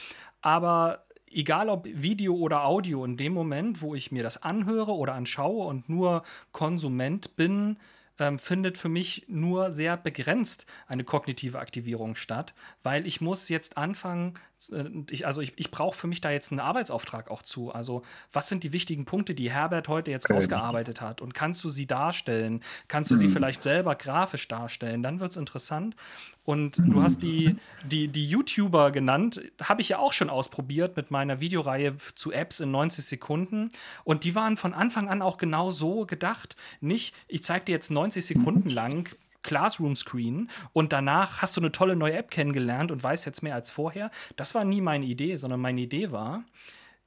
Aber 0.40 1.04
egal 1.30 1.68
ob 1.68 1.86
Video 1.86 2.34
oder 2.34 2.64
Audio, 2.64 3.04
in 3.04 3.16
dem 3.16 3.34
Moment, 3.34 3.82
wo 3.82 3.94
ich 3.94 4.12
mir 4.12 4.22
das 4.22 4.42
anhöre 4.42 4.92
oder 4.92 5.14
anschaue 5.14 5.66
und 5.66 5.88
nur 5.88 6.22
Konsument 6.52 7.36
bin, 7.36 7.76
ähm, 8.18 8.38
findet 8.38 8.78
für 8.78 8.88
mich 8.88 9.24
nur 9.28 9.72
sehr 9.72 9.96
begrenzt 9.96 10.66
eine 10.86 11.04
kognitive 11.04 11.58
Aktivierung 11.58 12.14
statt, 12.14 12.54
weil 12.82 13.06
ich 13.06 13.20
muss 13.20 13.48
jetzt 13.48 13.76
anfangen, 13.76 14.34
äh, 14.70 14.84
ich, 15.10 15.26
also 15.26 15.40
ich, 15.40 15.52
ich 15.56 15.70
brauche 15.70 15.96
für 15.96 16.06
mich 16.06 16.20
da 16.20 16.30
jetzt 16.30 16.52
einen 16.52 16.60
Arbeitsauftrag 16.60 17.30
auch 17.30 17.42
zu. 17.42 17.72
Also 17.72 18.02
was 18.32 18.48
sind 18.48 18.62
die 18.64 18.72
wichtigen 18.72 19.04
Punkte, 19.04 19.34
die 19.34 19.50
Herbert 19.50 19.88
heute 19.88 20.10
jetzt 20.10 20.26
okay. 20.26 20.34
rausgearbeitet 20.34 21.00
hat? 21.00 21.20
Und 21.20 21.34
kannst 21.34 21.64
du 21.64 21.70
sie 21.70 21.86
darstellen? 21.86 22.60
Kannst 22.88 23.10
du 23.10 23.14
mhm. 23.14 23.18
sie 23.18 23.28
vielleicht 23.28 23.62
selber 23.62 23.94
grafisch 23.94 24.46
darstellen? 24.48 25.02
Dann 25.02 25.20
wird 25.20 25.32
es 25.32 25.36
interessant. 25.36 25.96
Und 26.44 26.76
du 26.76 27.02
hast 27.02 27.22
die, 27.22 27.56
die, 27.90 28.08
die 28.08 28.28
YouTuber 28.28 28.90
genannt, 28.90 29.40
habe 29.62 29.80
ich 29.80 29.88
ja 29.88 29.98
auch 29.98 30.12
schon 30.12 30.28
ausprobiert 30.28 30.96
mit 30.96 31.10
meiner 31.10 31.40
Videoreihe 31.40 31.96
zu 32.14 32.32
Apps 32.32 32.60
in 32.60 32.70
90 32.70 33.04
Sekunden. 33.04 33.70
Und 34.04 34.24
die 34.24 34.34
waren 34.34 34.56
von 34.56 34.74
Anfang 34.74 35.08
an 35.08 35.22
auch 35.22 35.38
genau 35.38 35.70
so 35.70 36.04
gedacht. 36.04 36.56
Nicht, 36.80 37.14
ich 37.28 37.42
zeige 37.42 37.66
dir 37.66 37.72
jetzt 37.72 37.90
90 37.90 38.26
Sekunden 38.26 38.68
lang 38.68 39.08
Classroom 39.42 39.94
Screen 39.94 40.50
und 40.72 40.92
danach 40.92 41.42
hast 41.42 41.56
du 41.56 41.60
eine 41.60 41.70
tolle 41.70 41.96
neue 41.96 42.14
App 42.14 42.30
kennengelernt 42.30 42.90
und 42.90 43.02
weißt 43.02 43.26
jetzt 43.26 43.42
mehr 43.42 43.54
als 43.54 43.70
vorher. 43.70 44.10
Das 44.36 44.54
war 44.54 44.64
nie 44.64 44.80
meine 44.80 45.06
Idee, 45.06 45.36
sondern 45.36 45.60
meine 45.60 45.82
Idee 45.82 46.10
war, 46.10 46.44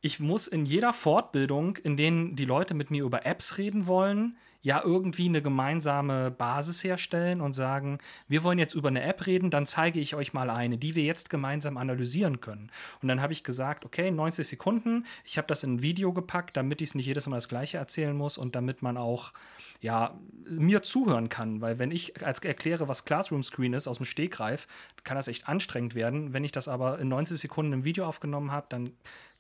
ich 0.02 0.20
muss 0.20 0.48
in 0.48 0.66
jeder 0.66 0.94
Fortbildung, 0.94 1.76
in 1.78 1.98
denen 1.98 2.36
die 2.36 2.46
Leute 2.46 2.76
mit 2.76 2.92
mir 2.92 3.04
über 3.04 3.26
Apps 3.26 3.58
reden 3.58 3.88
wollen, 3.88 4.38
ja 4.68 4.82
irgendwie 4.84 5.30
eine 5.30 5.42
gemeinsame 5.42 6.30
Basis 6.30 6.84
herstellen 6.84 7.40
und 7.40 7.54
sagen, 7.54 8.00
wir 8.28 8.44
wollen 8.44 8.60
jetzt 8.60 8.76
über 8.76 8.90
eine 8.90 9.02
App 9.02 9.26
reden, 9.26 9.50
dann 9.50 9.66
zeige 9.66 10.02
ich 10.02 10.14
euch 10.14 10.34
mal 10.34 10.50
eine, 10.50 10.78
die 10.78 10.94
wir 10.94 11.06
jetzt 11.06 11.30
gemeinsam 11.30 11.78
analysieren 11.78 12.42
können. 12.42 12.70
Und 13.02 13.08
dann 13.08 13.22
habe 13.22 13.32
ich 13.32 13.46
gesagt, 13.46 13.86
okay, 13.86 14.12
90 14.12 14.46
Sekunden, 14.46 15.06
ich 15.24 15.38
habe 15.38 15.48
das 15.48 15.64
in 15.64 15.76
ein 15.76 15.82
Video 15.84 16.12
gepackt, 16.12 16.58
damit 16.58 16.82
ich 16.82 16.90
es 16.90 16.96
nicht 16.96 17.06
jedes 17.06 17.28
Mal 17.28 17.38
das 17.38 17.48
gleiche 17.48 17.78
erzählen 17.78 18.14
muss 18.14 18.38
und 18.38 18.58
damit 18.58 18.82
man 18.82 18.98
auch 18.98 19.32
ja, 19.80 20.20
mir 20.44 20.84
zuhören 20.84 21.30
kann, 21.30 21.62
weil 21.62 21.80
wenn 21.80 21.92
ich 21.92 22.26
als 22.26 22.40
erkläre, 22.40 22.90
was 22.90 23.06
Classroom 23.06 23.44
Screen 23.44 23.72
ist 23.72 23.88
aus 23.88 23.98
dem 23.98 24.06
Stegreif, 24.06 24.68
kann 25.06 25.16
das 25.16 25.30
echt 25.30 25.48
anstrengend 25.48 25.96
werden. 25.96 26.34
Wenn 26.34 26.44
ich 26.44 26.52
das 26.52 26.68
aber 26.68 27.00
in 27.00 27.08
90 27.08 27.38
Sekunden 27.38 27.72
im 27.72 27.86
Video 27.86 28.06
aufgenommen 28.06 28.52
habe, 28.52 28.66
dann 28.68 28.92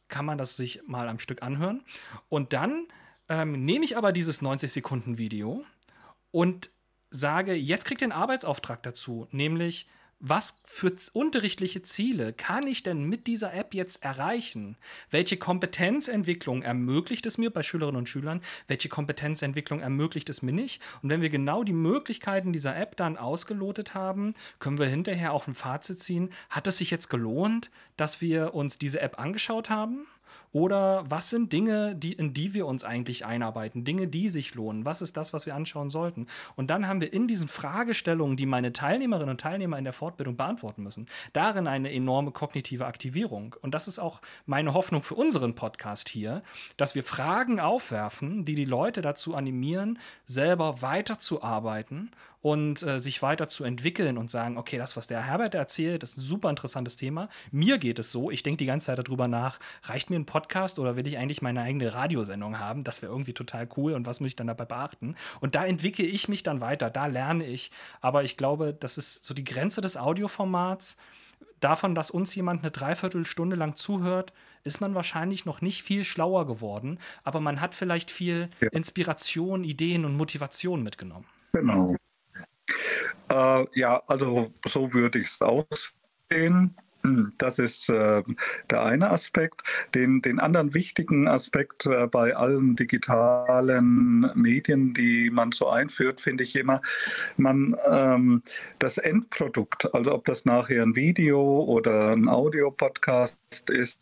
kann 0.08 0.26
man 0.26 0.38
das 0.38 0.56
sich 0.56 0.80
mal 0.88 1.10
am 1.10 1.20
Stück 1.20 1.44
anhören. 1.44 1.84
Und 2.30 2.54
dann 2.54 2.88
ähm, 3.30 3.66
nehme 3.66 3.86
ich 3.86 3.98
aber 3.98 4.12
dieses 4.12 4.42
90-Sekunden-Video 4.42 5.63
und 6.32 6.72
sage, 7.10 7.54
jetzt 7.54 7.86
kriegt 7.86 8.02
ihr 8.02 8.06
einen 8.06 8.12
Arbeitsauftrag 8.12 8.84
dazu, 8.84 9.28
nämlich 9.32 9.88
was 10.20 10.62
für 10.66 10.96
unterrichtliche 11.13 11.84
Ziele 11.84 12.34
kann 12.34 12.66
ich 12.66 12.82
denn 12.82 13.04
mit 13.04 13.28
dieser 13.28 13.54
App 13.54 13.76
jetzt 13.76 14.04
erreichen? 14.04 14.76
Welche 15.12 15.38
Kompetenzentwicklung 15.38 16.63
ermöglicht 16.63 17.28
es 17.28 17.38
mir 17.38 17.52
bei 17.52 17.62
Schülerinnen 17.62 18.00
und 18.00 18.10
Schülern? 18.10 18.42
Welche 18.68 18.90
Kompetenzentwicklung 18.90 19.80
ermöglicht 19.80 20.28
es 20.30 20.42
mir 20.42 20.54
nicht? 20.54 20.82
Und 21.04 21.12
wenn 21.12 21.22
wir 21.22 21.30
genau 21.30 21.63
die 21.63 21.74
Möglichkeiten 21.74 22.52
dieser 22.52 22.76
App 22.76 22.96
dann 22.98 23.16
ausgelotet 23.16 23.94
haben, 23.94 24.34
können 24.58 24.80
wir 24.80 24.88
hinterher 24.88 25.34
auch 25.34 25.46
ein 25.46 25.54
Fazit 25.54 26.00
ziehen. 26.00 26.32
Hat 26.50 26.66
es 26.66 26.80
sich 26.80 26.90
jetzt 26.90 27.10
gelohnt, 27.10 27.70
dass 27.96 28.20
wir 28.20 28.56
uns 28.56 28.80
diese 28.80 29.02
App 29.02 29.20
angeschaut 29.20 29.70
haben? 29.70 30.08
Oder 30.52 31.04
was 31.10 31.30
sind 31.30 31.54
Dinge, 31.54 31.96
die, 31.96 32.14
in 32.14 32.34
die 32.34 32.54
wir 32.54 32.66
uns 32.66 32.84
eigentlich 32.84 33.26
einarbeiten? 33.26 33.84
Dinge, 33.84 34.08
die 34.08 34.30
sich 34.30 34.56
lohnen? 34.56 34.86
Was 34.86 35.02
ist 35.02 35.18
das, 35.18 35.34
was 35.34 35.46
wir 35.46 35.56
anschauen 35.56 35.90
sollten? 35.90 36.28
Und 36.56 36.70
dann 36.70 36.88
haben 36.88 37.02
wir 37.02 37.14
in 37.14 37.28
diesen 37.28 37.48
Fragestellungen, 37.48 38.38
die 38.38 38.46
meine 38.46 38.74
Teilnehmerinnen 38.74 39.32
und 39.32 39.42
Teilnehmer 39.42 39.78
in 39.78 39.84
der 39.84 39.94
Fortbildung 39.94 40.38
beantworten 40.38 40.84
müssen, 40.84 41.08
darin 41.34 41.68
eine 41.68 41.92
enorme 41.92 42.32
kognitive 42.32 42.86
Aktivierung. 42.86 43.56
Und 43.62 43.74
das 43.74 43.88
ist 43.88 44.00
auch 44.00 44.22
meine 44.46 44.74
Hoffnung 44.74 45.04
für 45.04 45.16
unseren 45.16 45.56
Podcast 45.56 46.10
hier, 46.10 46.42
dass 46.78 46.96
wir 46.96 47.04
Fragen 47.04 47.60
aufwerfen, 47.60 48.46
die 48.46 48.56
die 48.56 48.66
Leute 48.66 49.02
dazu 49.02 49.36
animieren, 49.36 50.00
selber 50.26 50.82
weiterzuarbeiten 50.82 52.12
und 52.41 52.84
äh, 52.84 53.00
sich 53.00 53.21
weiter 53.21 53.47
zu 53.47 53.63
entwickeln 53.63 54.17
und 54.17 54.30
sagen, 54.30 54.58
okay, 54.58 54.78
das, 54.78 54.95
was 54.95 55.08
der 55.08 55.23
Herbert 55.23 55.56
erzählt, 55.56 56.04
ist 56.04 56.17
ein 56.17 56.21
super 56.21 56.50
interessantes 56.50 56.95
Thema. 56.95 57.30
Mir 57.52 57.78
geht 57.78 58.00
es 58.00 58.12
so, 58.12 58.32
ich 58.32 58.43
denke 58.43 58.58
die 58.58 58.65
ganze 58.65 58.88
Zeit 58.88 59.00
darüber 59.00 59.28
nach, 59.28 59.60
reicht 59.84 60.10
mir 60.10 60.17
ein 60.17 60.26
Podcast 60.26 60.80
oder 60.80 60.95
will 60.95 61.08
ich 61.08 61.17
eigentlich 61.17 61.41
meine 61.41 61.62
eigene 61.62 61.93
Radiosendung 61.93 62.60
haben? 62.60 62.84
Das 62.84 63.02
wäre 63.02 63.12
irgendwie 63.12 63.34
total 63.34 63.67
cool 63.78 63.93
und 63.93 64.06
was 64.06 64.19
muss 64.19 64.28
ich 64.28 64.36
dann 64.36 64.47
dabei 64.47 64.65
beachten? 64.65 65.15
Und 65.39 65.56
da 65.56 65.65
entwickle 65.65 66.06
ich 66.06 66.28
mich 66.28 66.43
dann 66.43 66.62
weiter, 66.62 66.89
da 66.89 67.08
lerne 67.08 67.45
ich. 67.45 67.71
Aber 68.02 68.23
ich 68.23 68.38
glaube, 68.38 68.73
das 68.73 68.97
ist 68.97 69.26
so 69.26 69.34
die 69.34 69.43
Grenze 69.43 69.82
des 69.82 69.97
Audioformats. 69.97 70.97
Davon, 71.60 71.95
dass 71.95 72.12
uns 72.12 72.36
jemand 72.36 72.62
eine 72.62 72.71
Dreiviertelstunde 72.71 73.56
lang 73.56 73.76
zuhört, 73.76 74.32
ist 74.63 74.80
man 74.80 74.93
wahrscheinlich 74.93 75.45
noch 75.45 75.62
nicht 75.62 75.82
viel 75.82 76.06
schlauer 76.06 76.45
geworden, 76.45 77.00
aber 77.23 77.39
man 77.39 77.62
hat 77.62 77.73
vielleicht 77.73 78.12
viel 78.12 78.50
Inspiration, 78.71 79.63
Ideen 79.63 80.06
und 80.06 80.15
Motivation 80.15 80.84
mitgenommen. 80.84 81.26
Genau. 81.54 81.95
Äh, 83.30 83.65
ja, 83.73 84.01
also 84.08 84.51
so 84.65 84.93
würde 84.93 85.19
ich 85.19 85.27
es 85.27 85.41
aussehen. 85.41 86.75
Das 87.38 87.60
ist 87.60 87.89
äh, 87.89 88.23
der 88.69 88.84
eine 88.84 89.10
Aspekt. 89.10 89.62
Den, 89.95 90.21
den 90.21 90.39
anderen 90.39 90.73
wichtigen 90.73 91.27
Aspekt 91.27 91.86
äh, 91.86 92.08
bei 92.08 92.36
allen 92.36 92.75
digitalen 92.75 94.32
Medien, 94.36 94.93
die 94.93 95.30
man 95.30 95.51
so 95.51 95.69
einführt, 95.69 96.19
finde 96.19 96.43
ich 96.43 96.56
immer, 96.56 96.82
man 97.38 97.75
ähm, 97.89 98.41
das 98.80 98.97
Endprodukt, 98.97 99.93
also 99.93 100.13
ob 100.13 100.25
das 100.25 100.43
nachher 100.43 100.84
ein 100.84 100.95
Video 100.95 101.63
oder 101.63 102.12
ein 102.12 102.27
Audiopodcast 102.27 103.69
ist, 103.69 104.01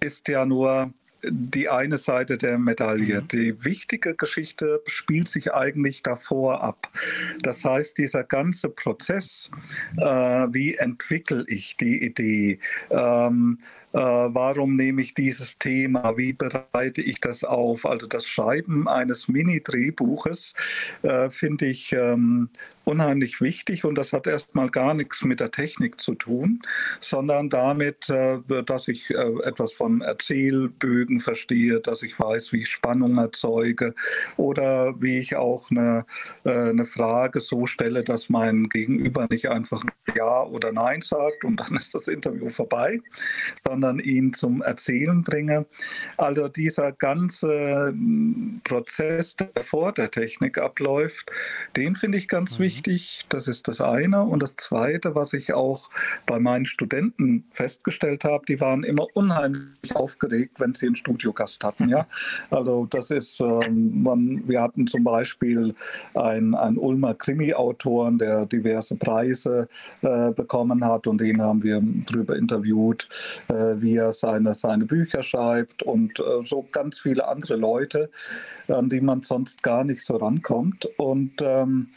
ist 0.00 0.28
ja 0.28 0.44
nur 0.44 0.92
die 1.22 1.68
eine 1.68 1.98
Seite 1.98 2.38
der 2.38 2.58
Medaille. 2.58 3.20
Mhm. 3.22 3.28
Die 3.28 3.64
wichtige 3.64 4.14
Geschichte 4.14 4.82
spielt 4.86 5.28
sich 5.28 5.52
eigentlich 5.52 6.02
davor 6.02 6.62
ab. 6.62 6.88
Das 7.42 7.64
heißt, 7.64 7.98
dieser 7.98 8.24
ganze 8.24 8.68
Prozess, 8.68 9.50
äh, 9.96 10.04
wie 10.04 10.76
entwickle 10.76 11.44
ich 11.46 11.76
die 11.76 12.02
Idee, 12.04 12.58
ähm, 12.90 13.58
äh, 13.92 13.98
warum 13.98 14.76
nehme 14.76 15.02
ich 15.02 15.14
dieses 15.14 15.58
Thema, 15.58 16.16
wie 16.16 16.32
bereite 16.32 17.02
ich 17.02 17.20
das 17.20 17.42
auf. 17.42 17.84
Also 17.84 18.06
das 18.06 18.26
Schreiben 18.26 18.88
eines 18.88 19.28
Mini-Drehbuches 19.28 20.54
äh, 21.02 21.28
finde 21.28 21.66
ich 21.66 21.92
ähm, 21.92 22.48
unheimlich 22.84 23.40
wichtig 23.40 23.84
und 23.84 23.94
das 23.96 24.12
hat 24.12 24.26
erstmal 24.26 24.68
gar 24.68 24.94
nichts 24.94 25.22
mit 25.22 25.40
der 25.40 25.50
Technik 25.50 26.00
zu 26.00 26.14
tun, 26.14 26.62
sondern 27.00 27.50
damit, 27.50 28.08
äh, 28.08 28.38
dass 28.64 28.88
ich 28.88 29.10
äh, 29.10 29.14
etwas 29.44 29.72
von 29.72 30.00
Erzählbögen 30.00 31.20
verstehe, 31.20 31.80
dass 31.80 32.02
ich 32.02 32.18
weiß, 32.18 32.52
wie 32.52 32.62
ich 32.62 32.68
Spannung 32.68 33.18
erzeuge 33.18 33.94
oder 34.36 34.94
wie 35.00 35.18
ich 35.18 35.36
auch 35.36 35.70
eine, 35.70 36.06
äh, 36.44 36.70
eine 36.70 36.86
Frage 36.86 37.40
so 37.40 37.66
stelle, 37.66 38.02
dass 38.02 38.28
mein 38.28 38.68
Gegenüber 38.68 39.26
nicht 39.30 39.48
einfach 39.48 39.84
Ja 40.14 40.42
oder 40.44 40.72
Nein 40.72 41.02
sagt 41.02 41.44
und 41.44 41.58
dann 41.58 41.76
ist 41.76 41.94
das 41.94 42.08
Interview 42.08 42.48
vorbei, 42.48 43.00
sondern 43.68 43.98
ihn 43.98 44.32
zum 44.32 44.62
Erzählen 44.62 45.22
bringe. 45.22 45.66
Also 46.16 46.48
dieser 46.48 46.92
ganze 46.92 47.94
Prozess, 48.64 49.36
der 49.36 49.62
vor 49.62 49.92
der 49.92 50.10
Technik 50.10 50.58
abläuft, 50.58 51.30
den 51.76 51.94
finde 51.94 52.18
ich 52.18 52.26
ganz 52.26 52.58
mhm. 52.58 52.64
wichtig 52.64 52.69
wichtig. 52.70 53.24
Das 53.30 53.48
ist 53.48 53.66
das 53.66 53.80
eine. 53.80 54.22
Und 54.22 54.42
das 54.44 54.54
zweite, 54.54 55.16
was 55.16 55.32
ich 55.32 55.52
auch 55.52 55.90
bei 56.26 56.38
meinen 56.38 56.66
Studenten 56.66 57.44
festgestellt 57.50 58.22
habe, 58.24 58.44
die 58.46 58.60
waren 58.60 58.84
immer 58.84 59.06
unheimlich 59.14 59.94
aufgeregt, 59.96 60.60
wenn 60.60 60.74
sie 60.74 60.86
einen 60.86 60.96
Studiogast 60.96 61.64
hatten. 61.64 61.88
Ja? 61.88 62.06
Also 62.50 62.86
das 62.86 63.10
ist, 63.10 63.40
ähm, 63.40 64.02
man, 64.02 64.42
wir 64.46 64.60
hatten 64.60 64.86
zum 64.86 65.04
Beispiel 65.04 65.74
einen, 66.14 66.54
einen 66.54 66.78
Ulmer 66.78 67.14
Krimi-Autoren, 67.14 68.18
der 68.18 68.46
diverse 68.46 68.96
Preise 68.96 69.68
äh, 70.02 70.30
bekommen 70.32 70.84
hat 70.84 71.06
und 71.06 71.20
den 71.20 71.40
haben 71.40 71.62
wir 71.62 71.82
darüber 72.06 72.36
interviewt, 72.36 73.08
äh, 73.48 73.74
wie 73.76 73.96
er 73.96 74.12
seine, 74.12 74.54
seine 74.54 74.84
Bücher 74.84 75.22
schreibt 75.22 75.82
und 75.82 76.18
äh, 76.20 76.44
so 76.44 76.66
ganz 76.72 76.98
viele 76.98 77.26
andere 77.26 77.56
Leute, 77.56 78.10
an 78.68 78.88
die 78.88 79.00
man 79.00 79.22
sonst 79.22 79.62
gar 79.62 79.84
nicht 79.84 80.04
so 80.04 80.16
rankommt. 80.16 80.86
Und 80.98 81.32
ähm, 81.42 81.88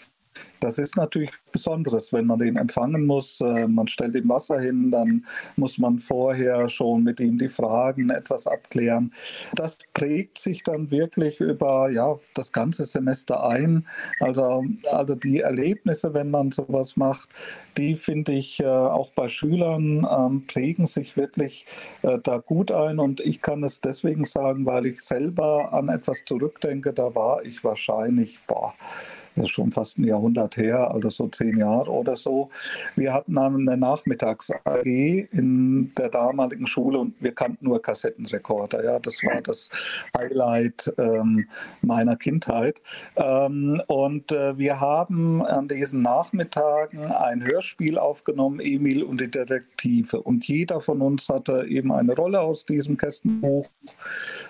das 0.59 0.77
ist 0.77 0.95
natürlich 0.95 1.31
Besonderes, 1.51 2.13
wenn 2.13 2.25
man 2.25 2.39
den 2.39 2.55
empfangen 2.55 3.05
muss. 3.05 3.41
Äh, 3.41 3.67
man 3.67 3.87
stellt 3.87 4.15
ihm 4.15 4.29
Wasser 4.29 4.59
hin, 4.59 4.91
dann 4.91 5.25
muss 5.55 5.77
man 5.77 5.99
vorher 5.99 6.69
schon 6.69 7.03
mit 7.03 7.19
ihm 7.19 7.37
die 7.37 7.49
Fragen 7.49 8.09
etwas 8.09 8.47
abklären. 8.47 9.13
Das 9.55 9.77
prägt 9.93 10.37
sich 10.37 10.63
dann 10.63 10.89
wirklich 10.89 11.39
über 11.39 11.89
ja, 11.89 12.17
das 12.33 12.51
ganze 12.51 12.85
Semester 12.85 13.45
ein. 13.45 13.85
Also, 14.19 14.63
also 14.91 15.15
die 15.15 15.41
Erlebnisse, 15.41 16.13
wenn 16.13 16.31
man 16.31 16.51
sowas 16.51 16.97
macht, 16.97 17.29
die 17.77 17.95
finde 17.95 18.33
ich 18.33 18.59
äh, 18.59 18.65
auch 18.65 19.11
bei 19.11 19.27
Schülern 19.27 20.07
ähm, 20.09 20.45
prägen 20.47 20.87
sich 20.87 21.17
wirklich 21.17 21.65
äh, 22.03 22.17
da 22.23 22.37
gut 22.37 22.71
ein. 22.71 22.99
Und 22.99 23.19
ich 23.19 23.41
kann 23.41 23.63
es 23.63 23.81
deswegen 23.81 24.25
sagen, 24.25 24.65
weil 24.65 24.85
ich 24.85 25.01
selber 25.01 25.73
an 25.73 25.89
etwas 25.89 26.23
zurückdenke, 26.25 26.93
da 26.93 27.13
war 27.13 27.43
ich 27.43 27.63
wahrscheinlich, 27.63 28.39
boah, 28.47 28.73
das 29.35 29.45
ist 29.45 29.51
schon 29.51 29.71
fast 29.71 29.97
ein 29.97 30.03
Jahrhundert 30.03 30.57
her, 30.57 30.91
also 30.93 31.09
so 31.09 31.27
zehn 31.27 31.57
Jahre 31.57 31.89
oder 31.89 32.15
so. 32.15 32.49
Wir 32.95 33.13
hatten 33.13 33.37
eine 33.37 33.77
Nachmittags-AG 33.77 34.85
in 34.85 35.91
der 35.97 36.09
damaligen 36.09 36.67
Schule 36.67 36.99
und 36.99 37.15
wir 37.19 37.33
kannten 37.33 37.65
nur 37.65 37.81
Kassettenrekorder. 37.81 38.83
Ja, 38.83 38.99
das 38.99 39.23
war 39.23 39.41
das 39.41 39.69
Highlight 40.17 40.93
ähm, 40.97 41.47
meiner 41.81 42.15
Kindheit. 42.15 42.81
Ähm, 43.15 43.81
und 43.87 44.31
äh, 44.31 44.57
wir 44.57 44.79
haben 44.79 45.43
an 45.45 45.67
diesen 45.67 46.01
Nachmittagen 46.01 47.05
ein 47.05 47.43
Hörspiel 47.43 47.97
aufgenommen, 47.97 48.59
Emil 48.59 49.03
und 49.03 49.19
die 49.19 49.31
Detektive. 49.31 50.21
Und 50.21 50.47
jeder 50.47 50.81
von 50.81 51.01
uns 51.01 51.29
hatte 51.29 51.65
eben 51.67 51.91
eine 51.91 52.15
Rolle 52.15 52.41
aus 52.41 52.65
diesem 52.65 52.97
Kästenbuch. 52.97 53.67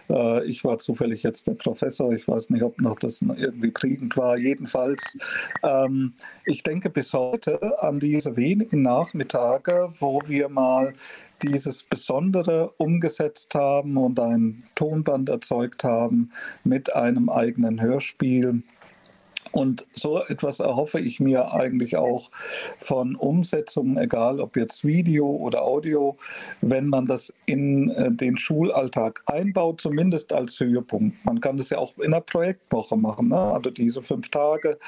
Äh, 0.10 0.46
ich 0.46 0.64
war 0.64 0.78
zufällig 0.78 1.24
jetzt 1.24 1.48
der 1.48 1.54
Professor. 1.54 2.12
Ich 2.12 2.28
weiß 2.28 2.50
nicht, 2.50 2.64
ob 2.64 2.80
noch 2.82 3.00
das 3.00 3.22
irgendwie 3.22 3.72
kriegend 3.72 4.18
war. 4.18 4.38
Jedenfalls 4.38 4.73
jedenfalls, 4.74 5.18
ähm, 5.64 6.14
ich 6.46 6.64
denke 6.64 6.90
bis 6.90 7.14
heute 7.14 7.82
an 7.82 8.00
diese 8.00 8.36
wenigen 8.36 8.82
Nachmittage, 8.82 9.94
wo 10.00 10.22
wir 10.26 10.50
mal 10.50 10.94
dieses 11.42 11.84
Besondere 11.84 12.72
umgesetzt 12.78 13.54
haben 13.56 13.98
und 13.98 14.20
ein 14.20 14.64
Tonband 14.76 15.30
erzeugt 15.30 15.84
haben 15.84 16.32
mit 16.64 16.96
einem 16.96 17.30
eigenen 17.30 17.82
Hörspiel 17.82 18.64
und 19.54 19.86
so 19.94 20.20
etwas 20.24 20.60
erhoffe 20.60 21.00
ich 21.00 21.20
mir 21.20 21.54
eigentlich 21.54 21.96
auch 21.96 22.32
von 22.80 23.16
Umsetzungen, 23.16 23.98
egal 23.98 24.40
ob 24.40 24.58
jetzt 24.58 24.84
Video 24.84 25.28
oder 25.28 25.62
Audio, 25.62 26.18
wenn 26.62 26.88
man 26.88 27.06
das 27.06 27.32
in 27.46 27.92
äh, 27.92 28.12
den 28.12 28.36
Schulalltag 28.36 29.22
einbaut, 29.28 29.80
zumindest 29.80 30.34
als 30.34 30.60
Höhepunkt. 30.60 31.24
Man 31.24 31.40
kann 31.40 31.58
das 31.58 31.70
ja 31.70 31.78
auch 31.78 31.96
in 32.00 32.14
einer 32.14 32.22
Projektwoche 32.22 32.98
machen, 32.98 33.28
ne? 33.28 33.38
also 33.38 33.70
diese 33.70 34.02
fünf 34.02 34.30
Tage, 34.30 34.80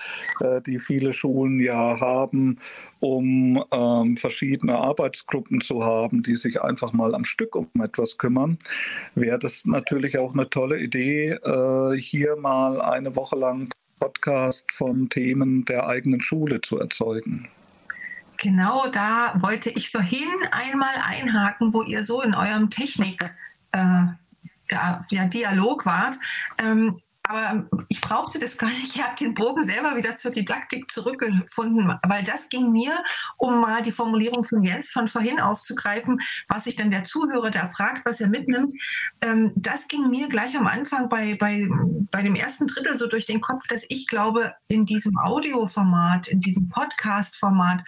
äh, 0.41 0.60
die 0.63 0.80
viele 0.80 1.13
Schulen 1.13 1.60
ja 1.60 1.99
haben, 1.99 2.58
um 3.01 3.63
ähm, 3.71 4.17
verschiedene 4.17 4.80
Arbeitsgruppen 4.80 5.62
zu 5.62 5.86
haben, 5.86 6.23
die 6.23 6.38
sich 6.38 6.60
einfach 6.60 6.91
mal 6.91 7.13
am 7.13 7.23
Stück 7.23 7.56
um 7.56 7.69
etwas 7.84 8.17
kümmern, 8.17 8.58
wäre 9.13 9.38
das 9.38 9.63
natürlich 9.65 10.17
auch 10.17 10.34
eine 10.34 10.49
tolle 10.49 10.80
Idee, 10.80 11.34
äh, 11.34 11.95
hier 11.97 12.36
mal 12.36 12.82
eine 12.82 13.15
Woche 13.15 13.38
lang 13.38 13.69
Podcast 13.99 14.71
von 14.71 15.10
Themen 15.10 15.65
der 15.65 15.88
eigenen 15.88 16.21
Schule 16.21 16.62
zu 16.62 16.79
erzeugen. 16.79 17.49
Genau 18.38 18.88
da 18.88 19.36
wollte 19.41 19.69
ich 19.69 19.89
vorhin 19.89 20.29
einmal 20.51 20.93
einhaken, 21.03 21.73
wo 21.73 21.81
ihr 21.84 22.03
so 22.03 22.21
in 22.21 22.36
eurem 22.36 22.69
Technik. 22.69 23.34
Äh, 23.71 24.05
ja, 24.69 25.25
Dialog 25.27 25.86
wart. 25.86 26.15
Ähm, 26.58 26.99
aber 27.28 27.68
ich 27.90 28.02
brauchte 28.02 28.40
das 28.40 28.58
gar 28.58 28.70
nicht. 28.70 28.96
Ich 28.96 29.04
habe 29.04 29.16
den 29.16 29.34
Bogen 29.34 29.64
selber 29.64 29.96
wieder 29.96 30.16
zur 30.16 30.32
Didaktik 30.32 30.92
zurückgefunden, 30.92 31.98
weil 32.08 32.24
das 32.24 32.50
ging 32.50 32.72
mir, 32.72 33.04
um 33.38 33.60
mal 33.60 33.82
die 33.82 33.92
Formulierung 33.92 34.44
von 34.44 34.62
Jens 34.62 34.90
von 34.90 35.08
vorhin 35.08 35.40
aufzugreifen, 35.40 36.20
was 36.48 36.66
sich 36.66 36.76
dann 36.76 36.92
der 36.92 37.04
Zuhörer 37.04 37.52
da 37.52 37.68
fragt, 37.68 38.06
was 38.06 38.22
er 38.22 38.28
mitnimmt. 38.28 38.74
Ähm, 39.22 39.54
das 39.56 39.88
ging 39.88 40.10
mir 40.10 40.30
gleich 40.30 40.58
am 40.58 40.68
Anfang 40.68 41.10
bei, 41.10 41.36
bei, 41.36 41.68
bei 42.12 42.22
dem 42.22 42.36
ersten 42.36 42.68
Drittel 42.68 42.98
so 42.98 43.08
durch 43.08 43.26
den 43.26 43.42
Kopf, 43.42 43.68
dass 43.68 43.86
ich 43.90 44.08
glaube, 44.08 44.54
in 44.68 44.86
diesem 44.86 45.18
Audioformat, 45.18 46.28
in 46.28 46.42
diesem 46.42 46.70
Podcast-Format, 46.70 47.84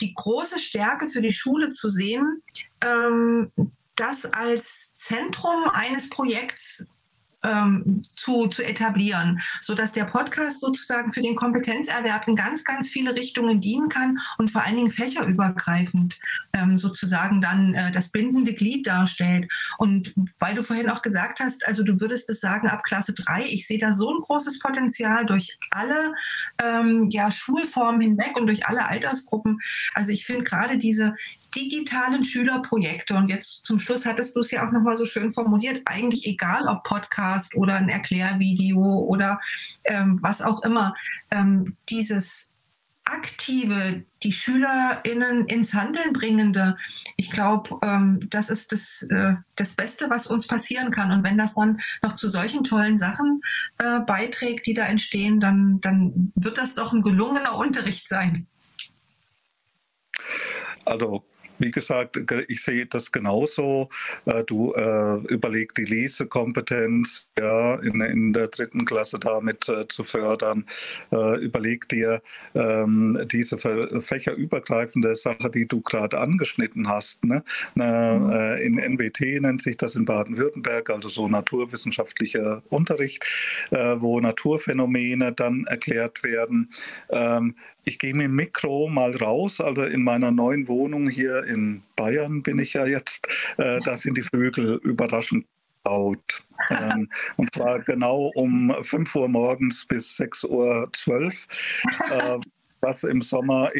die 0.00 0.14
große 0.14 0.58
Stärke 0.58 1.08
für 1.08 1.22
die 1.22 1.32
Schule 1.32 1.68
zu 1.68 1.90
sehen, 1.90 2.42
ähm, 2.80 3.52
das 3.96 4.24
als 4.24 4.94
Zentrum 4.94 5.68
eines 5.68 6.08
Projekts 6.08 6.88
ähm, 7.44 8.02
zu, 8.06 8.46
zu 8.46 8.62
etablieren, 8.62 9.40
sodass 9.60 9.92
der 9.92 10.04
Podcast 10.04 10.60
sozusagen 10.60 11.12
für 11.12 11.22
den 11.22 11.36
Kompetenzerwerb 11.36 12.28
in 12.28 12.36
ganz, 12.36 12.64
ganz 12.64 12.88
viele 12.88 13.14
Richtungen 13.14 13.60
dienen 13.60 13.88
kann 13.88 14.18
und 14.38 14.50
vor 14.50 14.64
allen 14.64 14.76
Dingen 14.76 14.90
fächerübergreifend 14.90 16.18
ähm, 16.52 16.78
sozusagen 16.78 17.40
dann 17.40 17.74
äh, 17.74 17.92
das 17.92 18.10
bindende 18.10 18.54
Glied 18.54 18.86
darstellt. 18.86 19.50
Und 19.78 20.14
weil 20.38 20.54
du 20.54 20.62
vorhin 20.62 20.90
auch 20.90 21.02
gesagt 21.02 21.40
hast, 21.40 21.66
also 21.66 21.82
du 21.82 22.00
würdest 22.00 22.30
es 22.30 22.40
sagen 22.40 22.68
ab 22.68 22.84
Klasse 22.84 23.14
3, 23.14 23.44
ich 23.44 23.66
sehe 23.66 23.78
da 23.78 23.92
so 23.92 24.14
ein 24.14 24.20
großes 24.20 24.58
Potenzial 24.58 25.26
durch 25.26 25.58
alle 25.70 26.14
ähm, 26.62 27.10
ja, 27.10 27.30
Schulformen 27.30 28.00
hinweg 28.00 28.38
und 28.38 28.46
durch 28.46 28.66
alle 28.66 28.86
Altersgruppen. 28.86 29.58
Also 29.94 30.10
ich 30.10 30.24
finde 30.26 30.44
gerade 30.44 30.78
diese, 30.78 31.14
digitalen 31.54 32.24
Schülerprojekte. 32.24 33.14
Und 33.14 33.28
jetzt 33.28 33.64
zum 33.64 33.78
Schluss 33.78 34.04
hattest 34.04 34.34
du 34.36 34.40
es 34.40 34.50
ja 34.50 34.66
auch 34.66 34.72
nochmal 34.72 34.96
so 34.96 35.06
schön 35.06 35.30
formuliert, 35.30 35.82
eigentlich 35.84 36.26
egal 36.26 36.66
ob 36.68 36.84
Podcast 36.84 37.54
oder 37.54 37.76
ein 37.76 37.88
Erklärvideo 37.88 39.06
oder 39.06 39.40
ähm, 39.84 40.18
was 40.22 40.42
auch 40.42 40.62
immer, 40.62 40.94
ähm, 41.30 41.76
dieses 41.88 42.52
aktive, 43.04 44.04
die 44.22 44.32
SchülerInnen 44.32 45.46
ins 45.46 45.74
Handeln 45.74 46.12
bringende, 46.12 46.76
ich 47.16 47.30
glaube, 47.30 47.78
ähm, 47.82 48.20
das 48.30 48.48
ist 48.48 48.70
das, 48.72 49.02
äh, 49.10 49.34
das 49.56 49.74
Beste, 49.74 50.08
was 50.08 50.26
uns 50.26 50.46
passieren 50.46 50.90
kann. 50.90 51.10
Und 51.10 51.24
wenn 51.24 51.36
das 51.36 51.54
dann 51.54 51.80
noch 52.02 52.14
zu 52.14 52.28
solchen 52.28 52.62
tollen 52.62 52.98
Sachen 52.98 53.42
äh, 53.78 54.00
beiträgt, 54.00 54.66
die 54.66 54.74
da 54.74 54.86
entstehen, 54.86 55.40
dann, 55.40 55.80
dann 55.80 56.32
wird 56.36 56.58
das 56.58 56.74
doch 56.74 56.92
ein 56.92 57.02
gelungener 57.02 57.56
Unterricht 57.56 58.08
sein. 58.08 58.46
Also 60.84 61.24
wie 61.62 61.70
gesagt, 61.70 62.18
ich 62.48 62.62
sehe 62.62 62.86
das 62.86 63.12
genauso. 63.12 63.88
Äh, 64.26 64.44
du 64.44 64.74
äh, 64.74 65.16
überlegst 65.32 65.78
die 65.78 65.84
Lesekompetenz 65.84 67.30
ja, 67.38 67.76
in, 67.76 68.00
in 68.00 68.32
der 68.32 68.48
dritten 68.48 68.84
Klasse 68.84 69.18
damit 69.18 69.68
äh, 69.68 69.86
zu 69.88 70.04
fördern. 70.04 70.66
Äh, 71.12 71.36
überleg 71.38 71.88
dir 71.88 72.20
ähm, 72.54 73.18
diese 73.30 73.58
fächerübergreifende 73.58 75.14
Sache, 75.14 75.50
die 75.50 75.66
du 75.66 75.80
gerade 75.80 76.18
angeschnitten 76.18 76.88
hast. 76.88 77.24
Ne? 77.24 77.44
Na, 77.74 78.18
mhm. 78.18 78.30
äh, 78.30 78.62
in 78.62 78.74
NWT 78.74 79.40
nennt 79.40 79.62
sich 79.62 79.76
das 79.76 79.94
in 79.94 80.04
Baden-Württemberg, 80.04 80.90
also 80.90 81.08
so 81.08 81.28
naturwissenschaftlicher 81.28 82.62
Unterricht, 82.70 83.24
äh, 83.70 83.96
wo 83.98 84.18
Naturphänomene 84.20 85.32
dann 85.32 85.64
erklärt 85.66 86.24
werden. 86.24 86.70
Ähm, 87.10 87.54
ich 87.84 87.98
gehe 87.98 88.14
mit 88.14 88.26
dem 88.26 88.36
Mikro 88.36 88.88
mal 88.88 89.16
raus, 89.16 89.60
also 89.60 89.82
in 89.82 90.02
meiner 90.02 90.30
neuen 90.30 90.68
Wohnung 90.68 91.08
hier 91.08 91.44
in 91.44 91.82
Bayern 91.96 92.42
bin 92.42 92.58
ich 92.58 92.74
ja 92.74 92.86
jetzt, 92.86 93.26
äh, 93.58 93.80
da 93.84 93.96
sind 93.96 94.16
die 94.16 94.22
Vögel 94.22 94.80
überraschend 94.82 95.46
laut. 95.84 96.42
Ähm, 96.70 97.08
und 97.36 97.52
zwar 97.54 97.80
genau 97.80 98.30
um 98.34 98.74
5 98.82 99.14
Uhr 99.14 99.28
morgens 99.28 99.84
bis 99.86 100.16
6 100.16 100.44
Uhr 100.44 100.88
12, 100.92 101.34
äh, 102.10 102.38
was 102.80 103.04
im 103.04 103.22
Sommer 103.22 103.70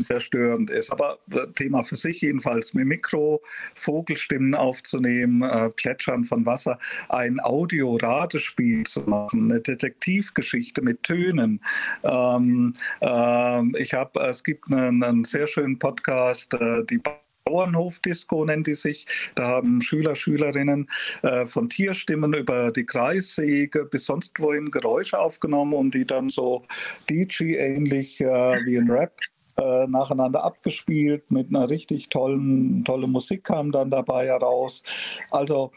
sehr 0.00 0.20
störend 0.20 0.70
ist. 0.70 0.90
Aber 0.90 1.18
äh, 1.30 1.46
Thema 1.54 1.82
für 1.84 1.96
sich 1.96 2.20
jedenfalls 2.20 2.74
mit 2.74 2.86
Mikro, 2.86 3.42
Vogelstimmen 3.74 4.54
aufzunehmen, 4.54 5.42
äh, 5.42 5.70
Plätschern 5.70 6.24
von 6.24 6.46
Wasser, 6.46 6.78
ein 7.08 7.40
Audioradespiel 7.40 8.84
zu 8.84 9.00
machen, 9.02 9.50
eine 9.50 9.60
Detektivgeschichte 9.60 10.82
mit 10.82 11.02
Tönen. 11.02 11.60
Ähm, 12.02 12.72
äh, 13.00 13.82
ich 13.82 13.94
habe, 13.94 14.20
es 14.20 14.42
gibt 14.44 14.72
einen, 14.72 15.02
einen, 15.02 15.24
sehr 15.24 15.46
schönen 15.46 15.78
Podcast, 15.78 16.54
äh, 16.54 16.84
die 16.84 17.00
Bauernhofdisco 17.46 18.44
nennt 18.44 18.66
die 18.66 18.74
sich. 18.74 19.06
Da 19.34 19.46
haben 19.46 19.80
Schüler, 19.80 20.14
Schülerinnen 20.14 20.90
äh, 21.22 21.46
von 21.46 21.68
Tierstimmen 21.70 22.34
über 22.34 22.72
die 22.72 22.84
Kreissäge 22.84 23.84
bis 23.84 24.04
sonst 24.04 24.38
wohin 24.38 24.70
Geräusche 24.70 25.18
aufgenommen 25.18 25.72
und 25.72 25.94
die 25.94 26.04
dann 26.04 26.28
so 26.28 26.64
DJ-ähnlich 27.08 28.20
äh, 28.20 28.64
wie 28.64 28.76
ein 28.76 28.90
Rap 28.90 29.16
äh, 29.56 29.86
nacheinander 29.86 30.44
abgespielt 30.44 31.30
mit 31.30 31.48
einer 31.48 31.68
richtig 31.68 32.08
tollen, 32.08 32.84
tolle 32.84 33.06
Musik 33.06 33.44
kam 33.44 33.72
dann 33.72 33.90
dabei 33.90 34.26
heraus. 34.26 34.82
Also 35.30 35.72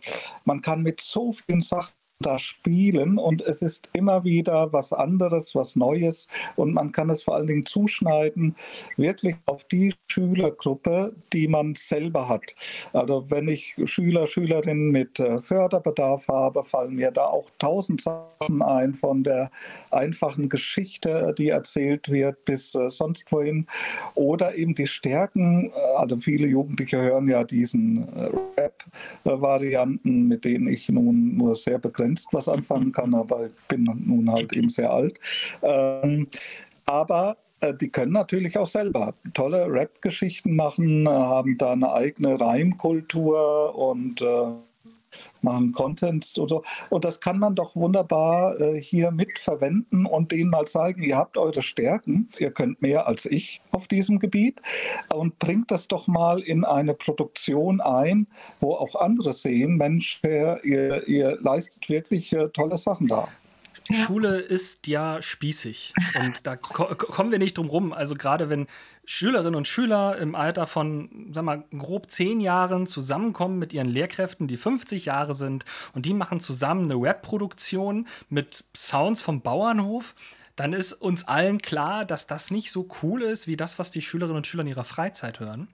man 0.45 0.61
kann 0.61 0.82
mit 0.82 1.01
so 1.01 1.32
vielen 1.32 1.61
Sachen 1.61 1.98
da 2.20 2.38
spielen 2.38 3.17
und 3.17 3.41
es 3.41 3.61
ist 3.61 3.89
immer 3.93 4.26
wieder 4.26 4.74
was 4.74 4.91
anderes, 4.91 5.55
was 5.55 5.78
Neues 5.78 6.28
und 6.57 6.74
man 6.74 6.91
kann 6.91 7.09
es 7.09 7.24
vor 7.24 7.36
allen 7.36 7.47
Dingen 7.47 7.65
zuschneiden, 7.65 8.55
wirklich 8.97 9.36
auf 9.45 9.63
die 9.63 9.93
Schülergruppe, 10.11 11.15
die 11.32 11.47
man 11.47 11.76
selber 11.76 12.28
hat. 12.28 12.55
Also 12.91 13.26
wenn 13.30 13.47
ich 13.47 13.76
Schüler, 13.86 14.28
Schülerinnen 14.28 14.91
mit 14.91 15.20
äh, 15.20 15.39
Förderbedarf 15.39 16.28
habe, 16.28 16.63
fallen 16.63 16.95
mir 16.95 17.11
da 17.11 17.26
auch 17.26 17.49
tausend 17.57 18.01
Sachen 18.01 18.61
ein, 18.61 18.93
von 18.93 19.24
der 19.24 19.49
einfachen 19.91 20.49
Geschichte, 20.49 21.34
die 21.38 21.49
erzählt 21.49 22.09
wird, 22.09 22.43
bis 22.43 22.76
äh, 22.76 22.89
sonst 22.89 23.32
wohin. 23.32 23.65
Oder 24.15 24.55
eben 24.55 24.76
die 24.76 24.88
Stärken, 24.88 25.72
äh, 25.74 25.97
also 25.97 26.17
viele 26.17 26.47
Jugendliche 26.47 27.01
hören 27.01 27.30
ja 27.30 27.45
diesen 27.45 28.09
Rap-Varianten, 28.57 30.28
mit 30.28 30.43
denen 30.43 30.67
ich 30.67 30.89
nun 30.89 31.38
nur 31.38 31.55
sehr 31.55 31.80
begrenzt 31.80 32.09
begrenzt 32.10 32.28
was 32.32 32.47
anfangen 32.47 32.91
kann, 32.91 33.14
aber 33.14 33.47
ich 33.47 33.53
bin 33.68 33.84
nun 33.84 34.32
halt 34.32 34.53
eben 34.53 34.70
sehr 34.70 34.91
alt. 34.91 35.20
Ähm, 35.62 36.28
aber 36.86 37.38
äh, 37.60 37.74
die 37.74 37.89
können 37.89 38.14
natürlich 38.14 38.57
auch 38.57 38.68
selber 38.68 39.14
tolle 39.34 39.68
Rap-Geschichten 39.72 40.55
machen, 40.55 41.05
äh, 41.05 41.10
haben 41.10 41.57
da 41.57 41.74
eine 41.74 41.91
eigene 41.91 42.39
Reimkultur 42.39 43.76
und 43.76 44.22
äh, 44.22 44.51
machen 45.41 45.72
Content 45.72 46.34
oder 46.38 46.49
so. 46.49 46.64
Und 46.89 47.05
das 47.05 47.20
kann 47.20 47.39
man 47.39 47.55
doch 47.55 47.76
wunderbar 47.76 48.60
äh, 48.60 48.82
hier 48.82 49.12
mitverwenden 49.12 50.05
und 50.05 50.32
denen 50.32 50.49
mal 50.49 50.66
zeigen, 50.66 51.01
ihr 51.01 51.18
habt 51.18 51.38
eure 51.38 51.62
Stärken, 51.62 52.30
ihr 52.39 52.51
könnt 52.51 52.82
mehr 52.82 53.07
als 53.07 53.26
ich 53.26 53.62
auf 53.72 53.88
diesem 53.88 54.20
Gebiet 54.20 54.62
und 55.14 55.39
bringt 55.39 55.72
das 55.72 55.88
doch 55.88 56.07
mal 56.07 56.39
in 56.39 56.64
eine 56.64 56.93
Produktion 56.93 57.82
ein, 57.82 58.28
wo 58.60 58.74
auch 58.74 58.95
andere 58.95 59.34
sehen, 59.34 59.78
Mensch, 59.78 60.20
ihr, 60.24 61.07
ihr 61.07 61.38
leistet 61.41 61.89
wirklich 61.89 62.34
äh, 62.34 62.49
tolle 62.49 62.78
Sachen 62.78 63.07
da. 63.07 63.28
Schule 63.91 64.39
ist 64.39 64.88
ja 64.88 65.22
spießig 65.22 65.93
und 66.20 66.45
da 66.45 66.55
ko 66.55 66.86
kommen 66.95 67.32
wir 67.32 67.39
nicht 67.39 67.57
drum 67.57 67.70
rum. 67.70 67.91
Also 67.91 68.13
gerade 68.15 68.49
wenn 68.49 68.67
Schülerinnen 69.05 69.55
und 69.55 69.67
Schüler 69.67 70.17
im 70.17 70.36
Alter 70.36 70.67
von, 70.67 71.32
sag 71.34 71.43
mal, 71.43 71.63
grob 71.76 72.11
zehn 72.11 72.39
Jahren 72.39 72.86
zusammenkommen 72.86 73.57
mit 73.57 73.74
ihren 73.74 73.89
Lehrkräften, 73.89 74.47
die 74.47 74.57
50 74.57 75.05
Jahre 75.05 75.34
sind 75.34 75.65
und 75.93 76.05
die 76.05 76.13
machen 76.13 76.39
zusammen 76.39 76.84
eine 76.84 77.01
Webproduktion 77.01 78.07
mit 78.30 78.63
Sounds 78.76 79.24
vom 79.24 79.41
Bauernhof, 79.41 80.13
dann 80.55 80.74
ist 80.74 80.93
uns 80.93 81.26
allen 81.28 81.61
klar, 81.61 82.03
dass 82.05 82.28
das 82.28 82.51
nicht 82.51 82.70
so 82.70 82.88
cool 83.01 83.22
ist 83.22 83.47
wie 83.47 83.55
das, 83.55 83.80
was 83.80 83.91
die 83.91 84.01
Schülerinnen 84.01 84.38
und 84.38 84.45
Schüler 84.45 84.61
in 84.61 84.67
ihrer 84.67 84.84
Freizeit 84.84 85.39
hören. 85.39 85.70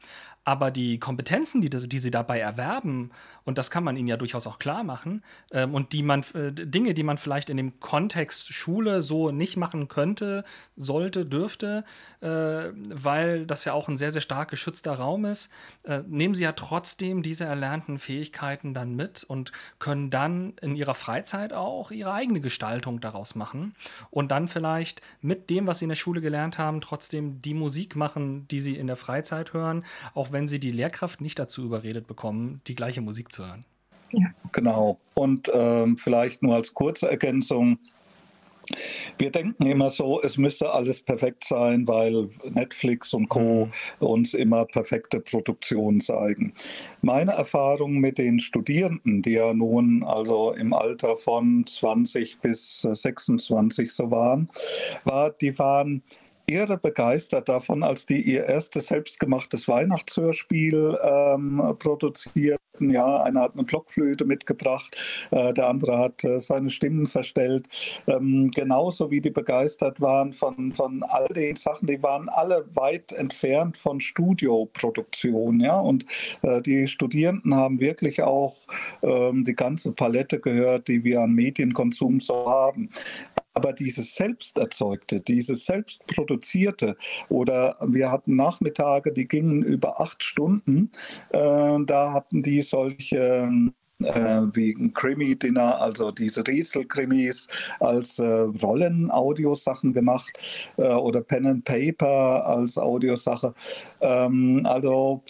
Aber 0.45 0.71
die 0.71 0.99
Kompetenzen, 0.99 1.59
die, 1.59 1.69
die 1.69 1.97
sie 1.97 2.11
dabei 2.11 2.39
erwerben, 2.39 3.11
und 3.43 3.57
das 3.57 3.71
kann 3.71 3.83
man 3.83 3.97
ihnen 3.97 4.07
ja 4.07 4.15
durchaus 4.15 4.45
auch 4.45 4.59
klar 4.59 4.83
machen, 4.83 5.23
ähm, 5.51 5.73
und 5.73 5.91
die 5.91 6.03
man, 6.03 6.23
äh, 6.33 6.51
Dinge, 6.53 6.93
die 6.93 7.03
man 7.03 7.17
vielleicht 7.17 7.49
in 7.49 7.57
dem 7.57 7.79
Kontext 7.79 8.53
Schule 8.53 9.01
so 9.01 9.31
nicht 9.31 9.57
machen 9.57 9.87
könnte, 9.87 10.43
sollte, 10.77 11.25
dürfte, 11.25 11.83
äh, 12.21 12.27
weil 12.27 13.47
das 13.47 13.65
ja 13.65 13.73
auch 13.73 13.87
ein 13.87 13.97
sehr, 13.97 14.11
sehr 14.11 14.21
stark 14.21 14.49
geschützter 14.49 14.93
Raum 14.93 15.25
ist, 15.25 15.49
äh, 15.83 16.03
nehmen 16.07 16.35
sie 16.35 16.43
ja 16.43 16.51
trotzdem 16.51 17.23
diese 17.23 17.45
erlernten 17.45 17.97
Fähigkeiten 17.97 18.75
dann 18.75 18.95
mit 18.95 19.23
und 19.23 19.51
können 19.79 20.11
dann 20.11 20.53
in 20.61 20.75
ihrer 20.75 20.93
Freizeit 20.93 21.53
auch 21.53 21.89
ihre 21.89 22.13
eigene 22.13 22.39
Gestaltung 22.39 23.01
daraus 23.01 23.33
machen 23.33 23.73
und 24.11 24.29
dann 24.29 24.47
vielleicht 24.47 25.01
mit 25.21 25.49
dem, 25.49 25.65
was 25.65 25.79
sie 25.79 25.85
in 25.85 25.89
der 25.89 25.95
Schule 25.95 26.21
gelernt 26.21 26.59
haben, 26.59 26.81
trotzdem 26.81 27.41
die 27.41 27.55
Musik 27.55 27.95
machen, 27.95 28.47
die 28.47 28.59
sie 28.59 28.75
in 28.75 28.85
der 28.85 28.95
Freizeit 28.95 29.53
hören, 29.53 29.83
auch 30.13 30.31
sie 30.47 30.59
die 30.59 30.71
Lehrkraft 30.71 31.21
nicht 31.21 31.39
dazu 31.39 31.63
überredet 31.63 32.07
bekommen, 32.07 32.61
die 32.67 32.75
gleiche 32.75 33.01
Musik 33.01 33.31
zu 33.31 33.47
hören. 33.47 33.65
Ja. 34.11 34.27
Genau. 34.51 34.99
Und 35.13 35.49
ähm, 35.53 35.97
vielleicht 35.97 36.43
nur 36.43 36.55
als 36.55 36.73
kurze 36.73 37.09
Ergänzung. 37.09 37.79
Wir 39.19 39.31
denken 39.31 39.67
immer 39.67 39.91
so, 39.91 40.21
es 40.21 40.37
müsse 40.37 40.71
alles 40.71 40.99
perfekt 40.99 41.43
sein, 41.43 41.87
weil 41.87 42.29
Netflix 42.49 43.13
und 43.13 43.29
Co. 43.29 43.69
Mhm. 43.99 44.07
uns 44.07 44.33
immer 44.33 44.65
perfekte 44.65 45.19
Produktionen 45.19 45.99
zeigen. 45.99 46.53
Meine 47.01 47.33
Erfahrung 47.33 47.99
mit 47.99 48.17
den 48.17 48.39
Studierenden, 48.39 49.21
die 49.21 49.33
ja 49.33 49.53
nun 49.53 50.03
also 50.03 50.51
im 50.53 50.73
Alter 50.73 51.15
von 51.15 51.65
20 51.67 52.39
bis 52.39 52.81
26 52.81 53.91
so 53.91 54.09
waren, 54.09 54.49
war, 55.03 55.29
die 55.29 55.57
waren 55.59 56.01
irre 56.47 56.77
begeistert 56.77 57.49
davon, 57.49 57.83
als 57.83 58.05
die 58.05 58.21
ihr 58.21 58.45
erstes 58.45 58.87
selbstgemachtes 58.87 59.67
Weihnachtshörspiel 59.67 60.97
ähm, 61.01 61.75
produzierten. 61.79 62.59
Ja, 62.79 63.21
einer 63.23 63.41
hat 63.41 63.53
eine 63.53 63.63
Blockflöte 63.63 64.25
mitgebracht, 64.25 64.97
äh, 65.31 65.53
der 65.53 65.67
andere 65.67 65.97
hat 65.97 66.23
äh, 66.23 66.39
seine 66.39 66.69
Stimmen 66.69 67.07
verstellt. 67.07 67.67
Ähm, 68.07 68.51
genauso 68.51 69.11
wie 69.11 69.21
die 69.21 69.29
begeistert 69.29 70.01
waren 70.01 70.33
von, 70.33 70.73
von 70.73 71.03
all 71.03 71.27
den 71.29 71.55
Sachen, 71.55 71.87
die 71.87 72.03
waren 72.03 72.27
alle 72.27 72.65
weit 72.75 73.13
entfernt 73.13 73.77
von 73.77 74.01
Studioproduktion. 74.01 75.61
Ja, 75.61 75.79
und 75.79 76.05
äh, 76.41 76.61
die 76.61 76.87
Studierenden 76.87 77.55
haben 77.55 77.79
wirklich 77.79 78.21
auch 78.21 78.55
ähm, 79.03 79.45
die 79.45 79.55
ganze 79.55 79.93
Palette 79.93 80.39
gehört, 80.39 80.87
die 80.87 81.03
wir 81.03 81.21
an 81.21 81.31
Medienkonsum 81.31 82.19
so 82.19 82.49
haben. 82.49 82.89
Aber 83.55 83.71
dieses 83.71 84.15
Selbsterzeugte, 84.15 85.21
dieses 85.21 85.65
Selbstproduzierte 85.65 86.97
oder 87.29 87.77
wir 87.81 88.11
hatten 88.11 88.35
Nachmittage, 88.35 89.13
die 89.13 89.27
gingen 89.27 89.63
über 89.63 90.01
acht 90.01 90.23
Stunden, 90.23 90.91
äh, 91.29 91.77
da 91.85 92.13
hatten 92.13 92.43
die 92.43 92.61
solche 92.61 93.49
äh, 93.99 94.41
wie 94.53 94.75
ein 94.77 94.93
Krimi-Dinner, 94.93 95.79
also 95.79 96.11
diese 96.11 96.45
Riesel-Krimis 96.45 97.47
als 97.79 98.19
äh, 98.19 98.25
Rollen-Audiosachen 98.25 99.93
gemacht 99.93 100.37
äh, 100.77 100.93
oder 100.93 101.21
Pen 101.21 101.47
and 101.47 101.63
Paper 101.63 102.45
als 102.45 102.77
Audiosache. 102.77 103.53
Ähm, 104.01 104.65
also 104.65 105.23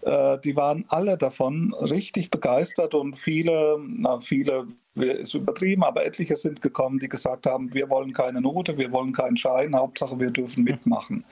äh, 0.00 0.38
die 0.40 0.56
waren 0.56 0.86
alle 0.88 1.18
davon 1.18 1.74
richtig 1.74 2.30
begeistert 2.30 2.94
und 2.94 3.18
viele, 3.18 3.78
na, 3.86 4.18
viele 4.20 4.66
ist 4.96 5.34
übertrieben, 5.34 5.84
aber 5.84 6.04
etliche 6.04 6.36
sind 6.36 6.62
gekommen, 6.62 6.98
die 6.98 7.08
gesagt 7.08 7.46
haben, 7.46 7.72
wir 7.74 7.88
wollen 7.90 8.12
keine 8.12 8.40
Note, 8.40 8.76
wir 8.78 8.90
wollen 8.92 9.12
keinen 9.12 9.36
Schein, 9.36 9.76
Hauptsache 9.76 10.18
wir 10.18 10.30
dürfen 10.30 10.64
mitmachen. 10.64 11.24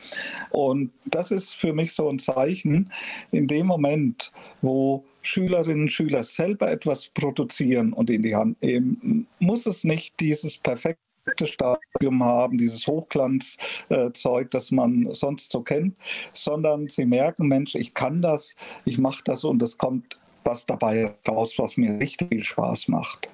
Und 0.51 0.91
das 1.07 1.31
ist 1.31 1.55
für 1.55 1.73
mich 1.73 1.93
so 1.93 2.09
ein 2.09 2.19
Zeichen, 2.19 2.91
in 3.31 3.47
dem 3.47 3.67
Moment, 3.67 4.33
wo 4.63 5.05
Schülerinnen 5.23 5.85
und 5.85 5.93
Schüler 5.93 6.23
selber 6.23 6.71
etwas 6.71 7.09
produzieren 7.09 7.93
und 7.93 8.11
in 8.11 8.23
die 8.23 8.35
Hand 8.35 8.61
nehmen, 8.63 9.27
muss 9.39 9.67
es 9.67 9.85
nicht 9.85 10.21
dieses 10.21 10.59
perfekte 10.59 10.99
Stadium 11.45 12.23
haben, 12.23 12.59
dieses 12.59 12.87
Hochglanzzeug, 12.87 14.51
das 14.51 14.71
man 14.71 15.09
sonst 15.13 15.53
so 15.53 15.63
kennt, 15.63 15.97
sondern 16.35 16.89
sie 16.89 17.07
merken, 17.07 17.49
Mensch, 17.49 17.75
ich 17.75 17.95
kann 17.95 18.21
das, 18.21 18.55
ich 18.85 18.99
mache 18.99 19.23
das 19.25 19.45
und 19.45 19.63
es 19.63 19.79
kommt 19.79 20.19
was 20.45 20.67
dabei 20.67 21.15
raus, 21.27 21.55
was 21.57 21.79
mir 21.79 21.99
richtig 21.99 22.29
viel 22.29 22.45
Spaß 22.45 22.89
macht. 22.89 23.31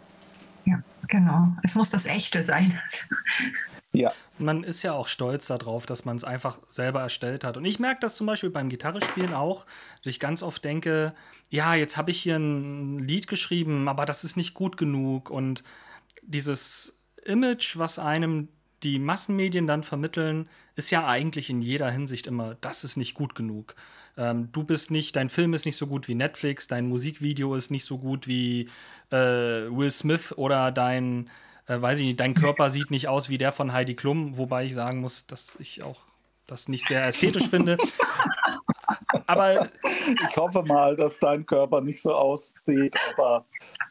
Ja, 0.70 0.82
genau. 1.08 1.48
Es 1.62 1.74
muss 1.74 1.90
das 1.90 2.06
Echte 2.06 2.42
sein. 2.42 2.80
Ja. 3.92 4.12
Man 4.38 4.62
ist 4.62 4.82
ja 4.82 4.92
auch 4.92 5.08
stolz 5.08 5.48
darauf, 5.48 5.84
dass 5.84 6.04
man 6.04 6.16
es 6.16 6.22
einfach 6.22 6.60
selber 6.68 7.00
erstellt 7.00 7.42
hat. 7.42 7.56
Und 7.56 7.64
ich 7.64 7.80
merke 7.80 8.00
das 8.00 8.14
zum 8.14 8.26
Beispiel 8.26 8.50
beim 8.50 8.68
Gitarrespielen 8.68 9.34
auch, 9.34 9.66
dass 10.02 10.12
ich 10.12 10.20
ganz 10.20 10.42
oft 10.42 10.64
denke, 10.64 11.12
ja, 11.48 11.74
jetzt 11.74 11.96
habe 11.96 12.12
ich 12.12 12.22
hier 12.22 12.36
ein 12.36 13.00
Lied 13.00 13.26
geschrieben, 13.26 13.88
aber 13.88 14.06
das 14.06 14.22
ist 14.22 14.36
nicht 14.36 14.54
gut 14.54 14.76
genug. 14.76 15.28
Und 15.28 15.64
dieses 16.22 16.96
Image, 17.24 17.76
was 17.76 17.98
einem 17.98 18.48
die 18.84 18.98
Massenmedien 18.98 19.66
dann 19.66 19.82
vermitteln, 19.82 20.48
ist 20.76 20.90
ja 20.90 21.06
eigentlich 21.06 21.50
in 21.50 21.60
jeder 21.60 21.90
Hinsicht 21.90 22.28
immer, 22.28 22.54
das 22.60 22.84
ist 22.84 22.96
nicht 22.96 23.14
gut 23.14 23.34
genug. 23.34 23.74
Ähm, 24.16 24.50
du 24.52 24.64
bist 24.64 24.90
nicht, 24.90 25.16
dein 25.16 25.28
Film 25.28 25.54
ist 25.54 25.66
nicht 25.66 25.76
so 25.76 25.86
gut 25.86 26.08
wie 26.08 26.14
Netflix, 26.14 26.66
dein 26.66 26.88
Musikvideo 26.88 27.54
ist 27.54 27.70
nicht 27.70 27.84
so 27.84 27.98
gut 27.98 28.26
wie 28.26 28.68
äh, 29.10 29.16
Will 29.16 29.90
Smith 29.90 30.32
oder 30.36 30.72
dein, 30.72 31.30
äh, 31.66 31.80
weiß 31.80 32.00
ich 32.00 32.06
nicht, 32.06 32.20
dein 32.20 32.34
Körper 32.34 32.70
sieht 32.70 32.90
nicht 32.90 33.08
aus 33.08 33.28
wie 33.28 33.38
der 33.38 33.52
von 33.52 33.72
Heidi 33.72 33.94
Klum, 33.94 34.36
wobei 34.36 34.64
ich 34.66 34.74
sagen 34.74 35.00
muss, 35.00 35.26
dass 35.26 35.56
ich 35.60 35.82
auch 35.82 36.00
das 36.46 36.68
nicht 36.68 36.86
sehr 36.86 37.04
ästhetisch 37.06 37.48
finde. 37.48 37.78
Aber 39.26 39.68
ich 40.28 40.36
hoffe 40.36 40.62
mal, 40.62 40.96
dass 40.96 41.18
dein 41.18 41.46
Körper 41.46 41.80
nicht 41.80 42.02
so 42.02 42.14
aussieht, 42.14 42.94
aber 43.16 43.44